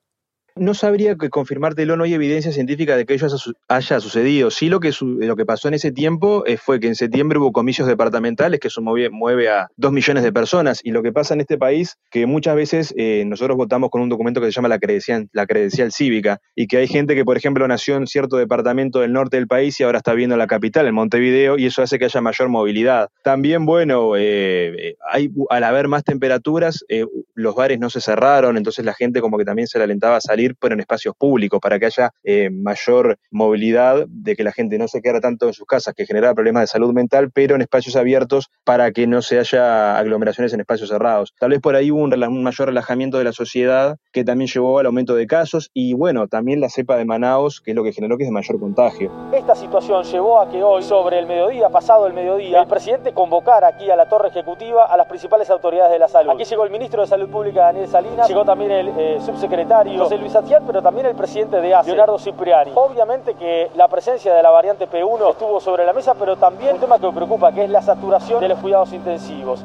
No 0.60 0.74
sabría 0.74 1.16
que 1.16 1.30
confirmártelo, 1.30 1.96
no 1.98 2.04
hay 2.04 2.14
evidencia 2.14 2.52
científica 2.52 2.96
de 2.96 3.06
que 3.06 3.14
ello 3.14 3.28
haya 3.68 4.00
sucedido. 4.00 4.52
Sí 4.52 4.70
lo 4.70 4.80
que, 4.80 4.92
lo 5.02 5.36
que 5.36 5.46
pasó 5.46 5.68
en 5.68 5.74
ese 5.74 5.92
tiempo 5.92 6.44
eh, 6.46 6.58
fue 6.58 6.80
que 6.80 6.88
en 6.88 6.96
septiembre 6.96 7.40
hubo 7.40 7.52
comicios 7.52 7.88
departamentales 7.88 8.60
que 8.60 8.68
eso 8.68 8.82
mueve, 8.82 9.50
a 9.50 9.68
dos 9.78 9.92
millones 9.92 10.24
de 10.24 10.34
personas 10.34 10.82
y 10.84 10.92
lo 10.92 11.04
que 11.04 11.12
pasa 11.12 11.34
en 11.34 11.42
este 11.42 11.58
país 11.58 11.98
que 12.12 12.26
muchas 12.26 12.56
veces 12.56 12.94
eh, 12.98 13.24
nosotros 13.26 13.58
votamos 13.58 13.90
con 13.90 14.02
un 14.02 14.10
documento 14.10 14.42
que 14.42 14.48
se 14.48 14.52
llama 14.52 14.68
la 14.68 14.80
credencial, 14.80 15.92
cívica 15.92 16.40
y 16.56 16.68
que 16.68 16.78
hay 16.78 16.88
gente 16.88 17.16
que 17.16 17.24
por 17.24 17.38
ejemplo 17.38 17.68
nació 17.68 17.96
en 17.96 18.08
cierto 18.08 18.38
departamento 18.38 19.00
del 19.00 19.14
norte 19.14 19.38
del 19.38 19.48
país 19.48 19.80
y 19.80 19.84
ahora 19.84 20.00
está 20.00 20.14
viendo 20.14 20.38
la 20.38 20.48
capital, 20.48 20.88
en 20.88 20.96
Montevideo, 20.96 21.58
y 21.58 21.66
eso 21.66 21.82
hace 21.82 22.00
que 22.00 22.06
haya 22.06 22.22
mayor 22.22 22.50
movilidad. 22.50 23.10
También, 23.24 23.66
bueno, 23.66 24.14
eh, 24.18 24.96
hay, 25.10 25.30
al 25.50 25.64
haber 25.64 25.88
más 25.88 26.04
temperaturas, 26.04 26.86
los 27.34 27.56
bares 27.56 27.80
no 27.80 27.90
se 27.90 28.02
cerraron, 28.02 28.58
entonces 28.58 28.84
la 28.86 28.94
gente 28.94 29.22
como 29.22 29.38
que 29.38 29.46
también 29.46 29.68
se 29.68 29.78
le 29.78 29.86
alentaba 29.86 30.18
a 30.18 30.22
salir 30.22 30.47
pero 30.56 30.74
en 30.74 30.80
espacios 30.80 31.16
públicos, 31.18 31.60
para 31.62 31.80
que 31.80 31.88
haya 31.88 32.12
eh, 32.24 32.50
mayor 32.50 33.18
movilidad, 33.32 34.06
de 34.08 34.36
que 34.36 34.44
la 34.44 34.52
gente 34.52 34.78
no 34.78 34.88
se 34.88 35.02
quedara 35.02 35.22
tanto 35.22 35.48
en 35.48 35.54
sus 35.54 35.66
casas, 35.66 35.94
que 35.94 36.06
generaba 36.06 36.34
problemas 36.34 36.64
de 36.64 36.68
salud 36.68 36.94
mental, 36.94 37.32
pero 37.32 37.56
en 37.56 37.62
espacios 37.62 37.96
abiertos 37.96 38.50
para 38.64 38.92
que 38.92 39.08
no 39.08 39.22
se 39.22 39.40
haya 39.40 39.98
aglomeraciones 39.98 40.54
en 40.54 40.60
espacios 40.60 40.90
cerrados. 40.90 41.34
Tal 41.40 41.52
vez 41.52 41.60
por 41.60 41.76
ahí 41.76 41.92
hubo 41.92 42.02
un, 42.02 42.44
mayor 42.44 42.68
relajamiento 42.68 43.18
de 43.18 43.24
la 43.24 43.34
sociedad 43.34 43.98
que 44.12 44.24
también 44.24 44.50
llevó 44.50 44.80
al 44.80 44.86
aumento 44.86 45.16
de 45.16 45.28
casos 45.28 45.70
y 45.74 45.94
bueno, 45.94 46.28
también 46.28 46.62
la 46.62 46.70
cepa 46.70 46.98
de 46.98 47.06
Manaos, 47.06 47.62
que 47.62 47.72
es 47.72 47.76
lo 47.76 47.84
que 47.84 47.94
generó 47.94 48.18
que 48.18 48.24
es 48.24 48.30
de 48.30 48.34
mayor 48.34 48.60
contagio. 48.60 49.12
Esta 49.34 49.56
situación 49.56 50.04
llevó 50.04 50.42
a 50.42 50.50
que 50.50 50.64
hoy, 50.64 50.84
sobre 50.84 51.20
el 51.20 51.28
mediodía, 51.28 51.70
pasado 51.70 52.08
el 52.08 52.14
mediodía, 52.14 52.62
el 52.62 52.68
presidente 52.68 53.14
convocara 53.14 53.68
aquí 53.68 53.90
a 53.90 53.96
la 53.96 54.08
torre 54.08 54.30
ejecutiva 54.30 54.86
a 54.86 54.98
las 54.98 55.08
principales 55.08 55.50
autoridades 55.50 55.92
de 55.92 56.00
la 56.00 56.08
salud. 56.08 56.32
Aquí 56.32 56.44
llegó 56.44 56.64
el 56.64 56.72
ministro 56.72 57.02
de 57.02 57.08
Salud 57.08 57.30
Pública, 57.30 57.62
Daniel 57.62 57.88
Salinas, 57.88 58.28
llegó 58.28 58.46
también 58.46 58.72
el 58.72 58.88
eh, 58.98 59.18
subsecretario 59.26 59.98
José 59.98 60.18
Luis 60.18 60.36
pero 60.66 60.82
también 60.82 61.06
el 61.08 61.16
presidente 61.16 61.62
de 61.62 61.74
ACE, 61.74 61.90
Leonardo 61.90 62.20
Cipriani. 62.20 62.72
Obviamente 62.76 63.34
que 63.36 63.70
la 63.76 63.88
presencia 63.88 64.34
de 64.34 64.44
la 64.44 64.50
variante 64.50 64.88
P1 64.88 65.32
estuvo 65.32 65.60
sobre 65.60 65.86
la 65.86 65.94
mesa, 65.94 66.14
pero 66.16 66.36
también 66.36 66.76
un 66.76 66.82
tema 66.82 67.00
que 67.00 67.08
me 67.08 67.14
preocupa, 67.14 67.52
que 67.52 67.64
es 67.64 67.70
la 67.70 67.82
saturación 67.82 68.42
de 68.42 68.50
los 68.50 68.60
cuidados 68.60 68.94
intensivos 68.94 69.64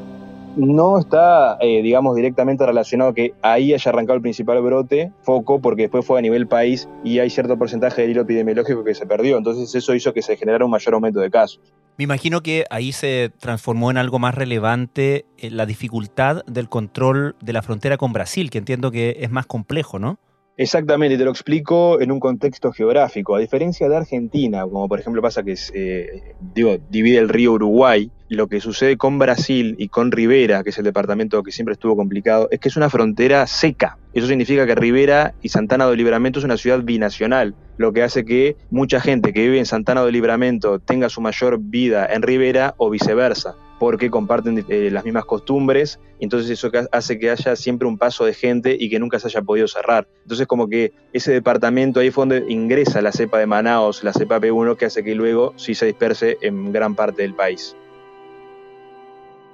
no 0.57 0.99
está, 0.99 1.57
eh, 1.61 1.83
digamos, 1.83 2.15
directamente 2.15 2.67
relacionado 2.67 3.15
que 3.15 3.33
ahí 3.43 3.73
haya 3.73 3.91
arrancado 3.91 4.17
el 4.17 4.23
principal 4.23 4.61
brote, 4.61 5.13
foco, 5.23 5.61
porque 5.61 5.83
después 5.83 6.05
fue 6.05 6.19
a 6.19 6.23
nivel 6.23 6.47
país 6.47 6.89
y 7.05 7.19
hay 7.19 7.31
cierto 7.31 7.57
porcentaje 7.57 8.03
de 8.03 8.11
hilo 8.11 8.23
epidemiológico 8.23 8.85
que 8.85 8.95
se 8.95 9.07
perdió. 9.07 9.39
Entonces 9.39 9.75
eso 9.75 9.95
hizo 9.95 10.13
que 10.13 10.23
se 10.23 10.37
generara 10.37 10.65
un 10.65 10.71
mayor 10.71 10.95
aumento 10.95 11.21
de 11.21 11.31
casos. 11.31 11.61
Me 11.99 12.05
imagino 12.05 12.43
que 12.43 12.65
ahí 12.71 12.93
se 12.93 13.31
transformó 13.39 13.91
en 13.91 13.99
algo 13.99 14.19
más 14.19 14.35
relevante 14.35 15.27
eh, 15.39 15.51
la 15.51 15.67
dificultad 15.67 16.45
del 16.47 16.69
control 16.69 17.37
de 17.41 17.53
la 17.53 17.63
frontera 17.63 17.97
con 17.97 18.13
Brasil, 18.13 18.51
que 18.51 18.59
entiendo 18.59 18.91
que 18.91 19.17
es 19.21 19.31
más 19.31 19.47
complejo, 19.47 19.99
¿no? 19.99 20.19
Exactamente, 20.59 21.17
te 21.17 21.25
lo 21.25 21.31
explico 21.31 22.01
en 22.01 22.13
un 22.13 22.21
contexto 22.21 22.73
geográfico. 22.73 23.35
A 23.35 23.39
diferencia 23.39 23.89
de 23.89 23.97
Argentina, 23.97 24.65
como 24.65 24.87
por 24.87 25.01
ejemplo 25.01 25.23
pasa 25.23 25.43
que 25.43 25.57
eh, 25.73 26.35
digo, 26.55 26.77
divide 26.91 27.19
el 27.19 27.31
río 27.31 27.53
Uruguay, 27.53 28.11
lo 28.29 28.49
que 28.49 28.61
sucede 28.61 28.99
con 28.99 29.19
Brasil 29.19 29.77
y 29.79 29.89
con 29.89 30.13
Rivera, 30.13 30.63
que 30.63 30.71
es 30.71 30.79
el 30.79 30.85
departamento 30.85 31.43
que 31.43 31.53
siempre 31.53 31.73
estuvo 31.73 31.97
complicado, 31.97 32.49
es 32.51 32.61
que 32.61 32.69
es 32.69 32.77
una 32.77 32.91
frontera 32.91 33.47
seca. 33.47 33.97
Eso 34.13 34.27
significa 34.27 34.67
que 34.67 34.75
Rivera 34.75 35.35
y 35.41 35.49
Santana 35.49 35.87
de 35.87 35.97
Libramento 35.97 36.39
es 36.39 36.45
una 36.45 36.59
ciudad 36.59 36.83
binacional, 36.83 37.55
lo 37.79 37.95
que 37.95 38.03
hace 38.03 38.27
que 38.27 38.57
mucha 38.71 39.01
gente 39.01 39.33
que 39.33 39.43
vive 39.43 39.59
en 39.59 39.67
Santana 39.67 40.05
de 40.05 40.13
Libramento 40.13 40.81
tenga 40.81 41.09
su 41.09 41.23
mayor 41.23 41.61
vida 41.61 42.07
en 42.07 42.21
Rivera 42.21 42.75
o 42.77 42.91
viceversa 42.91 43.55
porque 43.83 44.11
comparten 44.11 44.65
eh, 44.69 44.91
las 44.93 45.05
mismas 45.05 45.25
costumbres, 45.25 45.99
entonces 46.21 46.49
eso 46.51 46.71
hace 46.93 47.19
que 47.19 47.31
haya 47.31 47.57
siempre 47.57 47.89
un 47.89 47.99
paso 47.99 48.25
de 48.25 48.33
gente 48.33 48.77
y 48.79 48.89
que 48.89 49.01
nunca 49.01 49.19
se 49.19 49.27
haya 49.27 49.43
podido 49.43 49.67
cerrar. 49.67 50.07
Entonces 50.23 50.47
como 50.47 50.69
que 50.69 50.93
ese 51.13 51.33
departamento 51.33 51.99
ahí 51.99 52.13
fue 52.13 52.23
donde 52.23 52.45
ingresa 52.49 53.03
la 53.03 53.11
cepa 53.11 53.41
de 53.41 53.47
Manaos, 53.47 54.05
la 54.05 54.13
cepa 54.13 54.39
P1, 54.39 54.77
que 54.77 54.85
hace 54.85 55.03
que 55.03 55.17
luego 55.17 55.53
sí 55.57 55.75
se 55.75 55.87
disperse 55.87 56.39
en 56.43 56.71
gran 56.71 56.95
parte 56.95 57.23
del 57.23 57.35
país. 57.35 57.75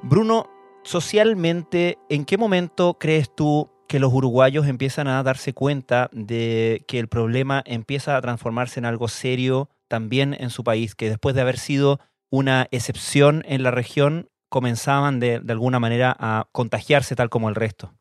Bruno, 0.03 0.51
socialmente, 0.83 1.97
¿en 2.11 2.27
qué 2.27 2.37
momento 2.37 2.99
crees 3.01 3.35
tú 3.35 3.71
que 3.87 3.99
los 3.99 4.13
uruguayos 4.13 4.67
empiezan 4.67 5.09
a 5.09 5.23
darse 5.23 5.55
cuenta 5.55 6.11
de 6.13 6.85
que 6.87 6.99
el 6.99 7.09
problema 7.09 7.63
empieza 7.65 8.15
a 8.15 8.21
transformarse 8.21 8.79
en 8.79 8.85
algo 8.85 9.09
serio 9.09 9.71
también 9.89 10.37
en 10.39 10.51
su 10.51 10.65
país, 10.65 10.95
que 10.95 11.09
después 11.09 11.35
de 11.35 11.41
haber 11.41 11.59
sido 11.59 11.99
una 12.31 12.69
excepción 12.71 13.43
en 13.47 13.63
la 13.63 13.71
región, 13.71 14.29
comenzaban 14.49 15.21
de, 15.21 15.43
alguna 15.49 15.79
manera 15.79 16.17
a 16.19 16.49
contagiarse 16.53 17.15
tal 17.17 17.29
como 17.29 17.49
el 17.49 17.55
resto. 17.55 17.95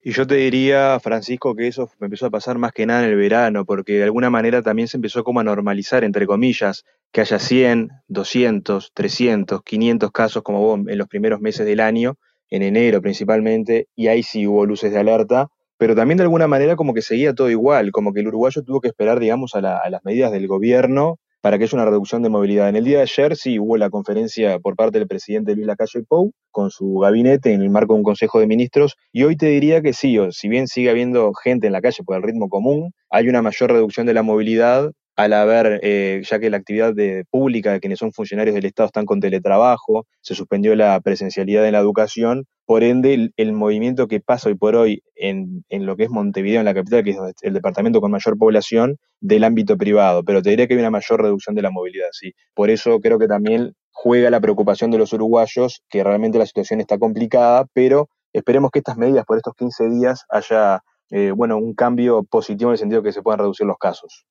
Y 0.00 0.12
yo 0.12 0.26
te 0.26 0.36
diría, 0.36 1.00
Francisco, 1.00 1.56
que 1.56 1.66
eso 1.66 1.90
empezó 2.00 2.26
a 2.26 2.30
pasar 2.30 2.58
más 2.58 2.72
que 2.72 2.86
nada 2.86 3.04
en 3.04 3.10
el 3.10 3.16
verano, 3.16 3.64
porque 3.64 3.94
de 3.94 4.04
alguna 4.04 4.30
manera 4.30 4.62
también 4.62 4.86
se 4.86 4.96
empezó 4.96 5.24
como 5.24 5.40
a 5.40 5.44
normalizar, 5.44 6.04
entre 6.04 6.26
comillas, 6.26 6.84
que 7.10 7.22
haya 7.22 7.38
100, 7.38 7.90
200, 8.06 8.92
300, 8.94 9.62
500 9.62 10.12
casos 10.12 10.42
como 10.44 10.60
vos 10.60 10.80
en 10.86 10.98
los 10.98 11.08
primeros 11.08 11.40
meses 11.40 11.66
del 11.66 11.80
año, 11.80 12.18
en 12.50 12.62
enero 12.62 13.02
principalmente, 13.02 13.88
y 13.96 14.06
ahí 14.06 14.22
sí 14.22 14.46
hubo 14.46 14.64
luces 14.64 14.92
de 14.92 15.00
alerta, 15.00 15.48
pero 15.76 15.96
también 15.96 16.18
de 16.18 16.22
alguna 16.22 16.46
manera 16.46 16.76
como 16.76 16.94
que 16.94 17.02
seguía 17.02 17.34
todo 17.34 17.50
igual, 17.50 17.90
como 17.90 18.12
que 18.12 18.20
el 18.20 18.28
uruguayo 18.28 18.62
tuvo 18.62 18.80
que 18.80 18.88
esperar, 18.88 19.18
digamos, 19.18 19.56
a 19.56 19.60
las 19.60 20.04
medidas 20.04 20.30
del 20.30 20.46
gobierno 20.46 21.18
para 21.40 21.58
que 21.58 21.64
haya 21.64 21.76
una 21.76 21.84
reducción 21.84 22.22
de 22.22 22.28
movilidad. 22.28 22.68
En 22.68 22.76
el 22.76 22.84
día 22.84 22.98
de 22.98 23.02
ayer 23.02 23.36
sí 23.36 23.58
hubo 23.58 23.76
la 23.76 23.90
conferencia 23.90 24.58
por 24.58 24.76
parte 24.76 24.98
del 24.98 25.08
presidente 25.08 25.54
Luis 25.54 25.66
Lacalle 25.66 26.02
Pou 26.08 26.32
con 26.50 26.70
su 26.70 26.98
gabinete 26.98 27.52
en 27.52 27.62
el 27.62 27.70
marco 27.70 27.94
de 27.94 27.98
un 27.98 28.04
Consejo 28.04 28.40
de 28.40 28.46
Ministros 28.46 28.96
y 29.12 29.24
hoy 29.24 29.36
te 29.36 29.46
diría 29.46 29.82
que 29.82 29.92
sí, 29.92 30.18
o 30.18 30.32
si 30.32 30.48
bien 30.48 30.66
sigue 30.68 30.90
habiendo 30.90 31.32
gente 31.34 31.66
en 31.66 31.72
la 31.72 31.80
calle 31.80 32.02
por 32.04 32.16
el 32.16 32.22
ritmo 32.22 32.48
común, 32.48 32.92
hay 33.10 33.28
una 33.28 33.42
mayor 33.42 33.72
reducción 33.72 34.06
de 34.06 34.14
la 34.14 34.22
movilidad 34.22 34.92
al 35.16 35.32
haber, 35.32 35.80
eh, 35.82 36.22
ya 36.24 36.38
que 36.38 36.50
la 36.50 36.58
actividad 36.58 36.94
de, 36.94 37.24
pública 37.30 37.72
de 37.72 37.80
quienes 37.80 37.98
son 37.98 38.12
funcionarios 38.12 38.54
del 38.54 38.66
Estado 38.66 38.86
están 38.86 39.06
con 39.06 39.20
teletrabajo, 39.20 40.06
se 40.20 40.34
suspendió 40.34 40.76
la 40.76 41.00
presencialidad 41.00 41.66
en 41.66 41.72
la 41.72 41.78
educación, 41.78 42.44
por 42.66 42.82
ende 42.82 43.32
el, 43.36 43.52
movimiento 43.52 44.08
que 44.08 44.20
pasa 44.20 44.50
hoy 44.50 44.56
por 44.56 44.76
hoy 44.76 45.02
en, 45.14 45.64
en, 45.70 45.86
lo 45.86 45.96
que 45.96 46.04
es 46.04 46.10
Montevideo, 46.10 46.60
en 46.60 46.66
la 46.66 46.74
capital, 46.74 47.02
que 47.02 47.10
es 47.10 47.16
el 47.42 47.54
departamento 47.54 48.00
con 48.00 48.10
mayor 48.10 48.36
población, 48.36 48.98
del 49.20 49.44
ámbito 49.44 49.78
privado, 49.78 50.22
pero 50.22 50.42
te 50.42 50.50
diría 50.50 50.66
que 50.66 50.74
hay 50.74 50.80
una 50.80 50.90
mayor 50.90 51.22
reducción 51.22 51.56
de 51.56 51.62
la 51.62 51.70
movilidad, 51.70 52.08
sí. 52.12 52.34
Por 52.54 52.68
eso 52.68 53.00
creo 53.00 53.18
que 53.18 53.26
también 53.26 53.74
juega 53.90 54.28
la 54.28 54.40
preocupación 54.40 54.90
de 54.90 54.98
los 54.98 55.14
uruguayos, 55.14 55.82
que 55.88 56.04
realmente 56.04 56.38
la 56.38 56.44
situación 56.44 56.80
está 56.80 56.98
complicada, 56.98 57.66
pero 57.72 58.10
esperemos 58.34 58.70
que 58.70 58.80
estas 58.80 58.98
medidas 58.98 59.24
por 59.24 59.38
estos 59.38 59.54
15 59.54 59.88
días 59.88 60.24
haya, 60.28 60.80
eh, 61.10 61.32
bueno, 61.34 61.56
un 61.56 61.74
cambio 61.74 62.22
positivo 62.24 62.70
en 62.70 62.72
el 62.72 62.78
sentido 62.78 63.02
que 63.02 63.12
se 63.12 63.22
puedan 63.22 63.38
reducir 63.38 63.66
los 63.66 63.78
casos. 63.78 64.26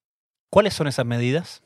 ¿Cuáles 0.50 0.74
son 0.74 0.88
esas 0.88 1.06
medidas? 1.06 1.66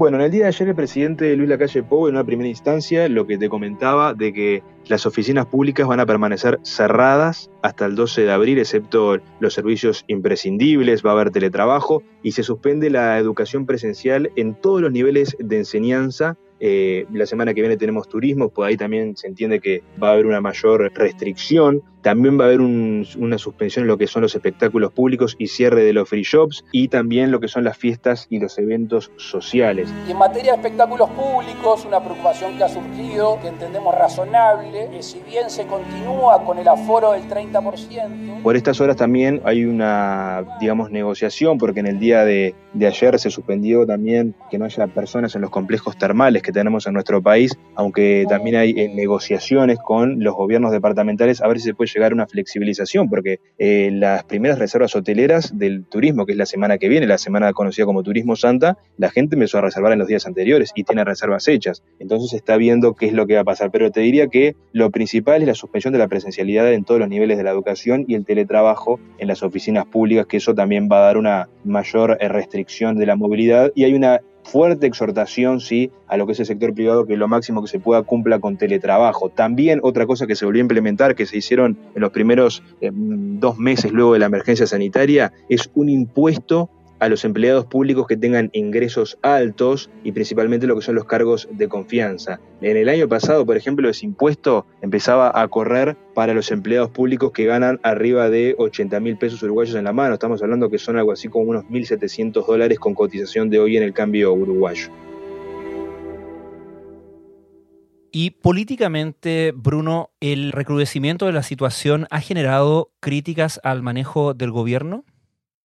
Bueno, 0.00 0.16
en 0.16 0.22
el 0.24 0.30
día 0.30 0.44
de 0.44 0.48
ayer 0.48 0.68
el 0.68 0.74
presidente 0.74 1.36
Luis 1.36 1.48
Lacalle 1.50 1.82
Pou, 1.82 2.08
en 2.08 2.14
una 2.14 2.24
primera 2.24 2.48
instancia, 2.48 3.06
lo 3.08 3.26
que 3.26 3.36
te 3.36 3.50
comentaba 3.50 4.14
de 4.14 4.32
que 4.32 4.62
las 4.86 5.04
oficinas 5.04 5.44
públicas 5.44 5.86
van 5.86 6.00
a 6.00 6.06
permanecer 6.06 6.58
cerradas 6.62 7.50
hasta 7.62 7.84
el 7.84 7.96
12 7.96 8.22
de 8.22 8.32
abril, 8.32 8.58
excepto 8.58 9.18
los 9.40 9.52
servicios 9.52 10.04
imprescindibles, 10.06 11.04
va 11.04 11.10
a 11.10 11.12
haber 11.12 11.30
teletrabajo 11.30 12.02
y 12.22 12.32
se 12.32 12.42
suspende 12.42 12.88
la 12.88 13.18
educación 13.18 13.66
presencial 13.66 14.30
en 14.36 14.54
todos 14.54 14.80
los 14.80 14.90
niveles 14.90 15.36
de 15.38 15.58
enseñanza 15.58 16.38
eh, 16.62 17.06
la 17.10 17.24
semana 17.24 17.54
que 17.54 17.62
viene 17.62 17.78
tenemos 17.78 18.06
turismo, 18.06 18.50
pues 18.50 18.68
ahí 18.68 18.76
también 18.76 19.16
se 19.16 19.26
entiende 19.26 19.60
que 19.60 19.82
va 20.00 20.10
a 20.10 20.12
haber 20.12 20.26
una 20.26 20.42
mayor 20.42 20.92
restricción. 20.94 21.82
También 22.02 22.38
va 22.38 22.44
a 22.44 22.46
haber 22.48 22.60
una 22.60 23.38
suspensión 23.38 23.84
en 23.84 23.88
lo 23.88 23.98
que 23.98 24.06
son 24.06 24.22
los 24.22 24.34
espectáculos 24.34 24.92
públicos 24.92 25.36
y 25.38 25.48
cierre 25.48 25.82
de 25.82 25.92
los 25.92 26.08
free 26.08 26.22
shops 26.22 26.64
y 26.72 26.88
también 26.88 27.30
lo 27.30 27.40
que 27.40 27.48
son 27.48 27.64
las 27.64 27.76
fiestas 27.76 28.26
y 28.30 28.38
los 28.38 28.58
eventos 28.58 29.10
sociales. 29.16 29.92
Y 30.08 30.12
en 30.12 30.18
materia 30.18 30.52
de 30.52 30.58
espectáculos 30.58 31.10
públicos, 31.10 31.84
una 31.84 32.02
preocupación 32.02 32.56
que 32.56 32.64
ha 32.64 32.68
surgido, 32.68 33.38
que 33.40 33.48
entendemos 33.48 33.94
razonable, 33.94 34.88
que 34.90 35.02
si 35.02 35.20
bien 35.20 35.50
se 35.50 35.66
continúa 35.66 36.44
con 36.44 36.58
el 36.58 36.68
aforo 36.68 37.12
del 37.12 37.28
30%. 37.28 38.42
Por 38.42 38.56
estas 38.56 38.80
horas 38.80 38.96
también 38.96 39.42
hay 39.44 39.64
una, 39.64 40.44
digamos, 40.60 40.90
negociación, 40.90 41.58
porque 41.58 41.80
en 41.80 41.86
el 41.86 41.98
día 41.98 42.24
de, 42.24 42.54
de 42.72 42.86
ayer 42.86 43.18
se 43.18 43.30
suspendió 43.30 43.86
también 43.86 44.34
que 44.50 44.58
no 44.58 44.64
haya 44.64 44.86
personas 44.86 45.34
en 45.34 45.42
los 45.42 45.50
complejos 45.50 45.96
termales 45.96 46.42
que 46.42 46.52
tenemos 46.52 46.86
en 46.86 46.94
nuestro 46.94 47.22
país, 47.22 47.58
aunque 47.74 48.24
también 48.28 48.56
hay 48.56 48.70
eh, 48.70 48.90
negociaciones 48.94 49.78
con 49.78 50.22
los 50.22 50.34
gobiernos 50.34 50.72
departamentales 50.72 51.40
a 51.40 51.48
ver 51.48 51.58
si 51.58 51.64
se 51.66 51.74
puede 51.74 51.89
llegar 51.92 52.12
a 52.12 52.14
una 52.14 52.26
flexibilización, 52.26 53.08
porque 53.08 53.40
eh, 53.58 53.90
las 53.92 54.24
primeras 54.24 54.58
reservas 54.58 54.94
hoteleras 54.94 55.58
del 55.58 55.84
turismo, 55.84 56.26
que 56.26 56.32
es 56.32 56.38
la 56.38 56.46
semana 56.46 56.78
que 56.78 56.88
viene, 56.88 57.06
la 57.06 57.18
semana 57.18 57.52
conocida 57.52 57.86
como 57.86 58.02
Turismo 58.02 58.36
Santa, 58.36 58.78
la 58.96 59.10
gente 59.10 59.36
empezó 59.36 59.58
a 59.58 59.62
reservar 59.62 59.92
en 59.92 59.98
los 59.98 60.08
días 60.08 60.26
anteriores 60.26 60.72
y 60.74 60.84
tiene 60.84 61.04
reservas 61.04 61.46
hechas. 61.48 61.82
Entonces 61.98 62.32
está 62.32 62.56
viendo 62.56 62.94
qué 62.94 63.06
es 63.06 63.12
lo 63.12 63.26
que 63.26 63.34
va 63.34 63.40
a 63.40 63.44
pasar. 63.44 63.70
Pero 63.70 63.90
te 63.90 64.00
diría 64.00 64.28
que 64.28 64.56
lo 64.72 64.90
principal 64.90 65.42
es 65.42 65.48
la 65.48 65.54
suspensión 65.54 65.92
de 65.92 65.98
la 65.98 66.08
presencialidad 66.08 66.72
en 66.72 66.84
todos 66.84 67.00
los 67.00 67.08
niveles 67.08 67.38
de 67.38 67.44
la 67.44 67.50
educación 67.50 68.04
y 68.06 68.14
el 68.14 68.24
teletrabajo 68.24 69.00
en 69.18 69.28
las 69.28 69.42
oficinas 69.42 69.86
públicas, 69.86 70.26
que 70.26 70.38
eso 70.38 70.54
también 70.54 70.88
va 70.90 70.98
a 70.98 71.02
dar 71.02 71.16
una 71.16 71.48
mayor 71.64 72.16
eh, 72.20 72.28
restricción 72.28 72.96
de 72.96 73.06
la 73.06 73.16
movilidad 73.16 73.72
y 73.74 73.84
hay 73.84 73.94
una 73.94 74.20
fuerte 74.44 74.86
exhortación, 74.86 75.60
sí, 75.60 75.90
a 76.08 76.16
lo 76.16 76.26
que 76.26 76.32
es 76.32 76.40
el 76.40 76.46
sector 76.46 76.74
privado, 76.74 77.06
que 77.06 77.16
lo 77.16 77.28
máximo 77.28 77.62
que 77.62 77.68
se 77.68 77.78
pueda 77.78 78.02
cumpla 78.02 78.38
con 78.38 78.56
teletrabajo. 78.56 79.28
También 79.28 79.80
otra 79.82 80.06
cosa 80.06 80.26
que 80.26 80.36
se 80.36 80.44
volvió 80.44 80.60
a 80.60 80.64
implementar, 80.64 81.14
que 81.14 81.26
se 81.26 81.38
hicieron 81.38 81.78
en 81.94 82.00
los 82.00 82.10
primeros 82.10 82.62
eh, 82.80 82.90
dos 82.92 83.58
meses 83.58 83.92
luego 83.92 84.14
de 84.14 84.18
la 84.18 84.26
emergencia 84.26 84.66
sanitaria, 84.66 85.32
es 85.48 85.70
un 85.74 85.88
impuesto 85.88 86.70
a 87.00 87.08
los 87.08 87.24
empleados 87.24 87.66
públicos 87.66 88.06
que 88.06 88.16
tengan 88.16 88.50
ingresos 88.52 89.18
altos 89.22 89.90
y 90.04 90.12
principalmente 90.12 90.66
lo 90.66 90.76
que 90.76 90.82
son 90.82 90.94
los 90.94 91.06
cargos 91.06 91.48
de 91.50 91.68
confianza. 91.68 92.40
En 92.60 92.76
el 92.76 92.88
año 92.88 93.08
pasado, 93.08 93.44
por 93.44 93.56
ejemplo, 93.56 93.88
ese 93.88 94.06
impuesto 94.06 94.66
empezaba 94.82 95.32
a 95.34 95.48
correr 95.48 95.96
para 96.14 96.34
los 96.34 96.50
empleados 96.50 96.90
públicos 96.90 97.32
que 97.32 97.46
ganan 97.46 97.80
arriba 97.82 98.30
de 98.30 98.54
80 98.58 99.00
mil 99.00 99.16
pesos 99.16 99.42
uruguayos 99.42 99.74
en 99.74 99.84
la 99.84 99.92
mano. 99.92 100.14
Estamos 100.14 100.42
hablando 100.42 100.70
que 100.70 100.78
son 100.78 100.96
algo 100.96 101.12
así 101.12 101.28
como 101.28 101.50
unos 101.50 101.64
1.700 101.64 102.46
dólares 102.46 102.78
con 102.78 102.94
cotización 102.94 103.50
de 103.50 103.58
hoy 103.58 103.76
en 103.76 103.82
el 103.82 103.92
cambio 103.92 104.32
uruguayo. 104.32 104.90
Y 108.12 108.30
políticamente, 108.30 109.52
Bruno, 109.54 110.10
¿el 110.20 110.50
recrudecimiento 110.50 111.26
de 111.26 111.32
la 111.32 111.44
situación 111.44 112.08
ha 112.10 112.20
generado 112.20 112.90
críticas 112.98 113.60
al 113.62 113.82
manejo 113.82 114.34
del 114.34 114.50
gobierno? 114.50 115.04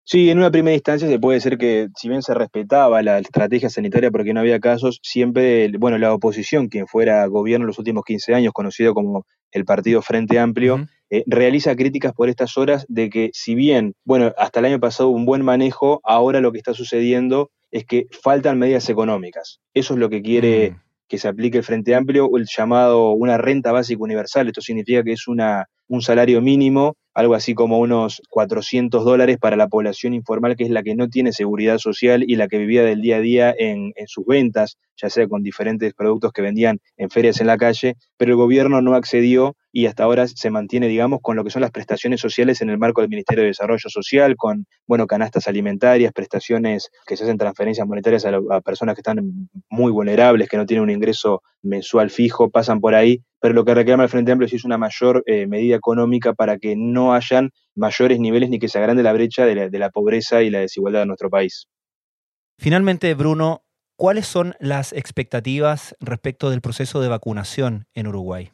Sí, 0.07 0.29
en 0.29 0.37
una 0.37 0.51
primera 0.51 0.75
instancia 0.75 1.07
se 1.07 1.17
puede 1.17 1.37
decir 1.37 1.57
que 1.57 1.87
si 1.95 2.09
bien 2.09 2.21
se 2.21 2.35
respetaba 2.35 3.01
la 3.01 3.17
estrategia 3.17 3.71
sanitaria 3.71 4.11
porque 4.11 4.35
no 4.35 4.39
había 4.39 4.59
casos, 4.59 4.99
siempre, 5.01 5.71
bueno, 5.79 5.97
la 5.97 6.13
oposición, 6.13 6.67
quien 6.67 6.85
fuera 6.85 7.25
gobierno 7.25 7.63
en 7.63 7.67
los 7.69 7.79
últimos 7.79 8.03
15 8.05 8.35
años, 8.35 8.53
conocido 8.53 8.93
como 8.93 9.25
el 9.51 9.65
Partido 9.65 10.03
Frente 10.03 10.37
Amplio, 10.37 10.87
eh, 11.09 11.23
realiza 11.25 11.75
críticas 11.75 12.13
por 12.13 12.29
estas 12.29 12.55
horas 12.55 12.85
de 12.87 13.09
que 13.09 13.31
si 13.33 13.55
bien, 13.55 13.95
bueno, 14.03 14.31
hasta 14.37 14.59
el 14.59 14.67
año 14.67 14.79
pasado 14.79 15.09
hubo 15.09 15.17
un 15.17 15.25
buen 15.25 15.43
manejo, 15.43 16.01
ahora 16.03 16.39
lo 16.39 16.51
que 16.51 16.59
está 16.59 16.75
sucediendo 16.75 17.49
es 17.71 17.83
que 17.85 18.05
faltan 18.21 18.59
medidas 18.59 18.87
económicas. 18.89 19.59
Eso 19.73 19.95
es 19.95 19.99
lo 19.99 20.09
que 20.09 20.21
quiere 20.21 20.71
mm. 20.71 20.81
que 21.07 21.17
se 21.17 21.27
aplique 21.27 21.57
el 21.57 21.63
Frente 21.63 21.95
Amplio, 21.95 22.29
el 22.37 22.45
llamado 22.45 23.09
una 23.13 23.39
renta 23.39 23.71
básica 23.71 24.03
universal. 24.03 24.47
Esto 24.47 24.61
significa 24.61 25.03
que 25.03 25.13
es 25.13 25.27
una, 25.27 25.65
un 25.87 26.01
salario 26.01 26.41
mínimo 26.41 26.95
algo 27.15 27.33
así 27.33 27.55
como 27.55 27.79
unos 27.79 28.21
400 28.29 29.05
dólares 29.05 29.37
para 29.39 29.55
la 29.55 29.69
población 29.69 30.13
informal, 30.13 30.57
que 30.57 30.65
es 30.65 30.69
la 30.69 30.83
que 30.83 30.95
no 30.95 31.07
tiene 31.07 31.31
seguridad 31.31 31.77
social 31.77 32.25
y 32.27 32.35
la 32.35 32.49
que 32.49 32.57
vivía 32.57 32.83
del 32.83 33.01
día 33.01 33.15
a 33.15 33.21
día 33.21 33.55
en, 33.57 33.93
en, 33.95 34.07
sus 34.07 34.25
ventas, 34.25 34.77
ya 35.01 35.09
sea 35.09 35.25
con 35.29 35.41
diferentes 35.41 35.93
productos 35.93 36.33
que 36.33 36.41
vendían 36.41 36.79
en 36.97 37.09
ferias 37.09 37.39
en 37.39 37.47
la 37.47 37.57
calle, 37.57 37.95
pero 38.17 38.31
el 38.31 38.37
gobierno 38.37 38.81
no 38.81 38.95
accedió 38.95 39.55
y 39.71 39.85
hasta 39.85 40.03
ahora 40.03 40.27
se 40.27 40.49
mantiene, 40.49 40.89
digamos, 40.89 41.19
con 41.21 41.37
lo 41.37 41.45
que 41.45 41.51
son 41.51 41.61
las 41.61 41.71
prestaciones 41.71 42.19
sociales 42.19 42.61
en 42.61 42.69
el 42.69 42.77
marco 42.77 42.99
del 42.99 43.09
Ministerio 43.09 43.43
de 43.43 43.49
Desarrollo 43.49 43.89
Social, 43.89 44.35
con, 44.35 44.65
bueno, 44.85 45.07
canastas 45.07 45.47
alimentarias, 45.47 46.11
prestaciones 46.11 46.91
que 47.07 47.15
se 47.15 47.23
hacen 47.23 47.37
transferencias 47.37 47.87
monetarias 47.87 48.25
a, 48.25 48.37
a 48.51 48.59
personas 48.59 48.95
que 48.95 49.01
están 49.01 49.49
muy 49.69 49.91
vulnerables, 49.91 50.49
que 50.49 50.57
no 50.57 50.65
tienen 50.65 50.83
un 50.83 50.89
ingreso 50.89 51.43
mensual 51.61 52.09
fijo, 52.09 52.49
pasan 52.49 52.81
por 52.81 52.93
ahí, 52.93 53.21
pero 53.45 53.53
lo 53.53 53.63
que 53.63 53.75
reclama 53.75 54.01
el 54.01 54.09
Frente 54.09 54.31
Amplio 54.31 54.49
sí 54.49 54.55
es 54.55 54.65
una 54.65 54.79
mayor 54.79 55.21
eh, 55.27 55.45
medida 55.45 55.75
económica 55.75 56.33
para 56.33 56.57
que 56.57 56.75
no 56.75 57.13
hayan 57.13 57.51
mayores 57.75 58.19
niveles 58.19 58.49
ni 58.49 58.57
que 58.57 58.67
se 58.67 58.79
agrande 58.79 59.03
la 59.03 59.13
brecha 59.13 59.45
de 59.45 59.69
la, 59.69 59.89
pobreza 59.91 60.41
y 60.41 60.49
la 60.49 60.61
desigualdad 60.61 61.01
de 61.01 61.05
nuestro 61.05 61.29
país. 61.29 61.67
Finalmente, 62.57 63.13
Bruno, 63.13 63.63
¿cuáles 63.97 64.25
son 64.25 64.55
las 64.59 64.93
expectativas 64.93 65.95
respecto 65.99 66.49
del 66.49 66.61
proceso 66.61 67.01
de 67.01 67.07
vacunación 67.07 67.85
en 67.93 68.07
Uruguay? 68.07 68.49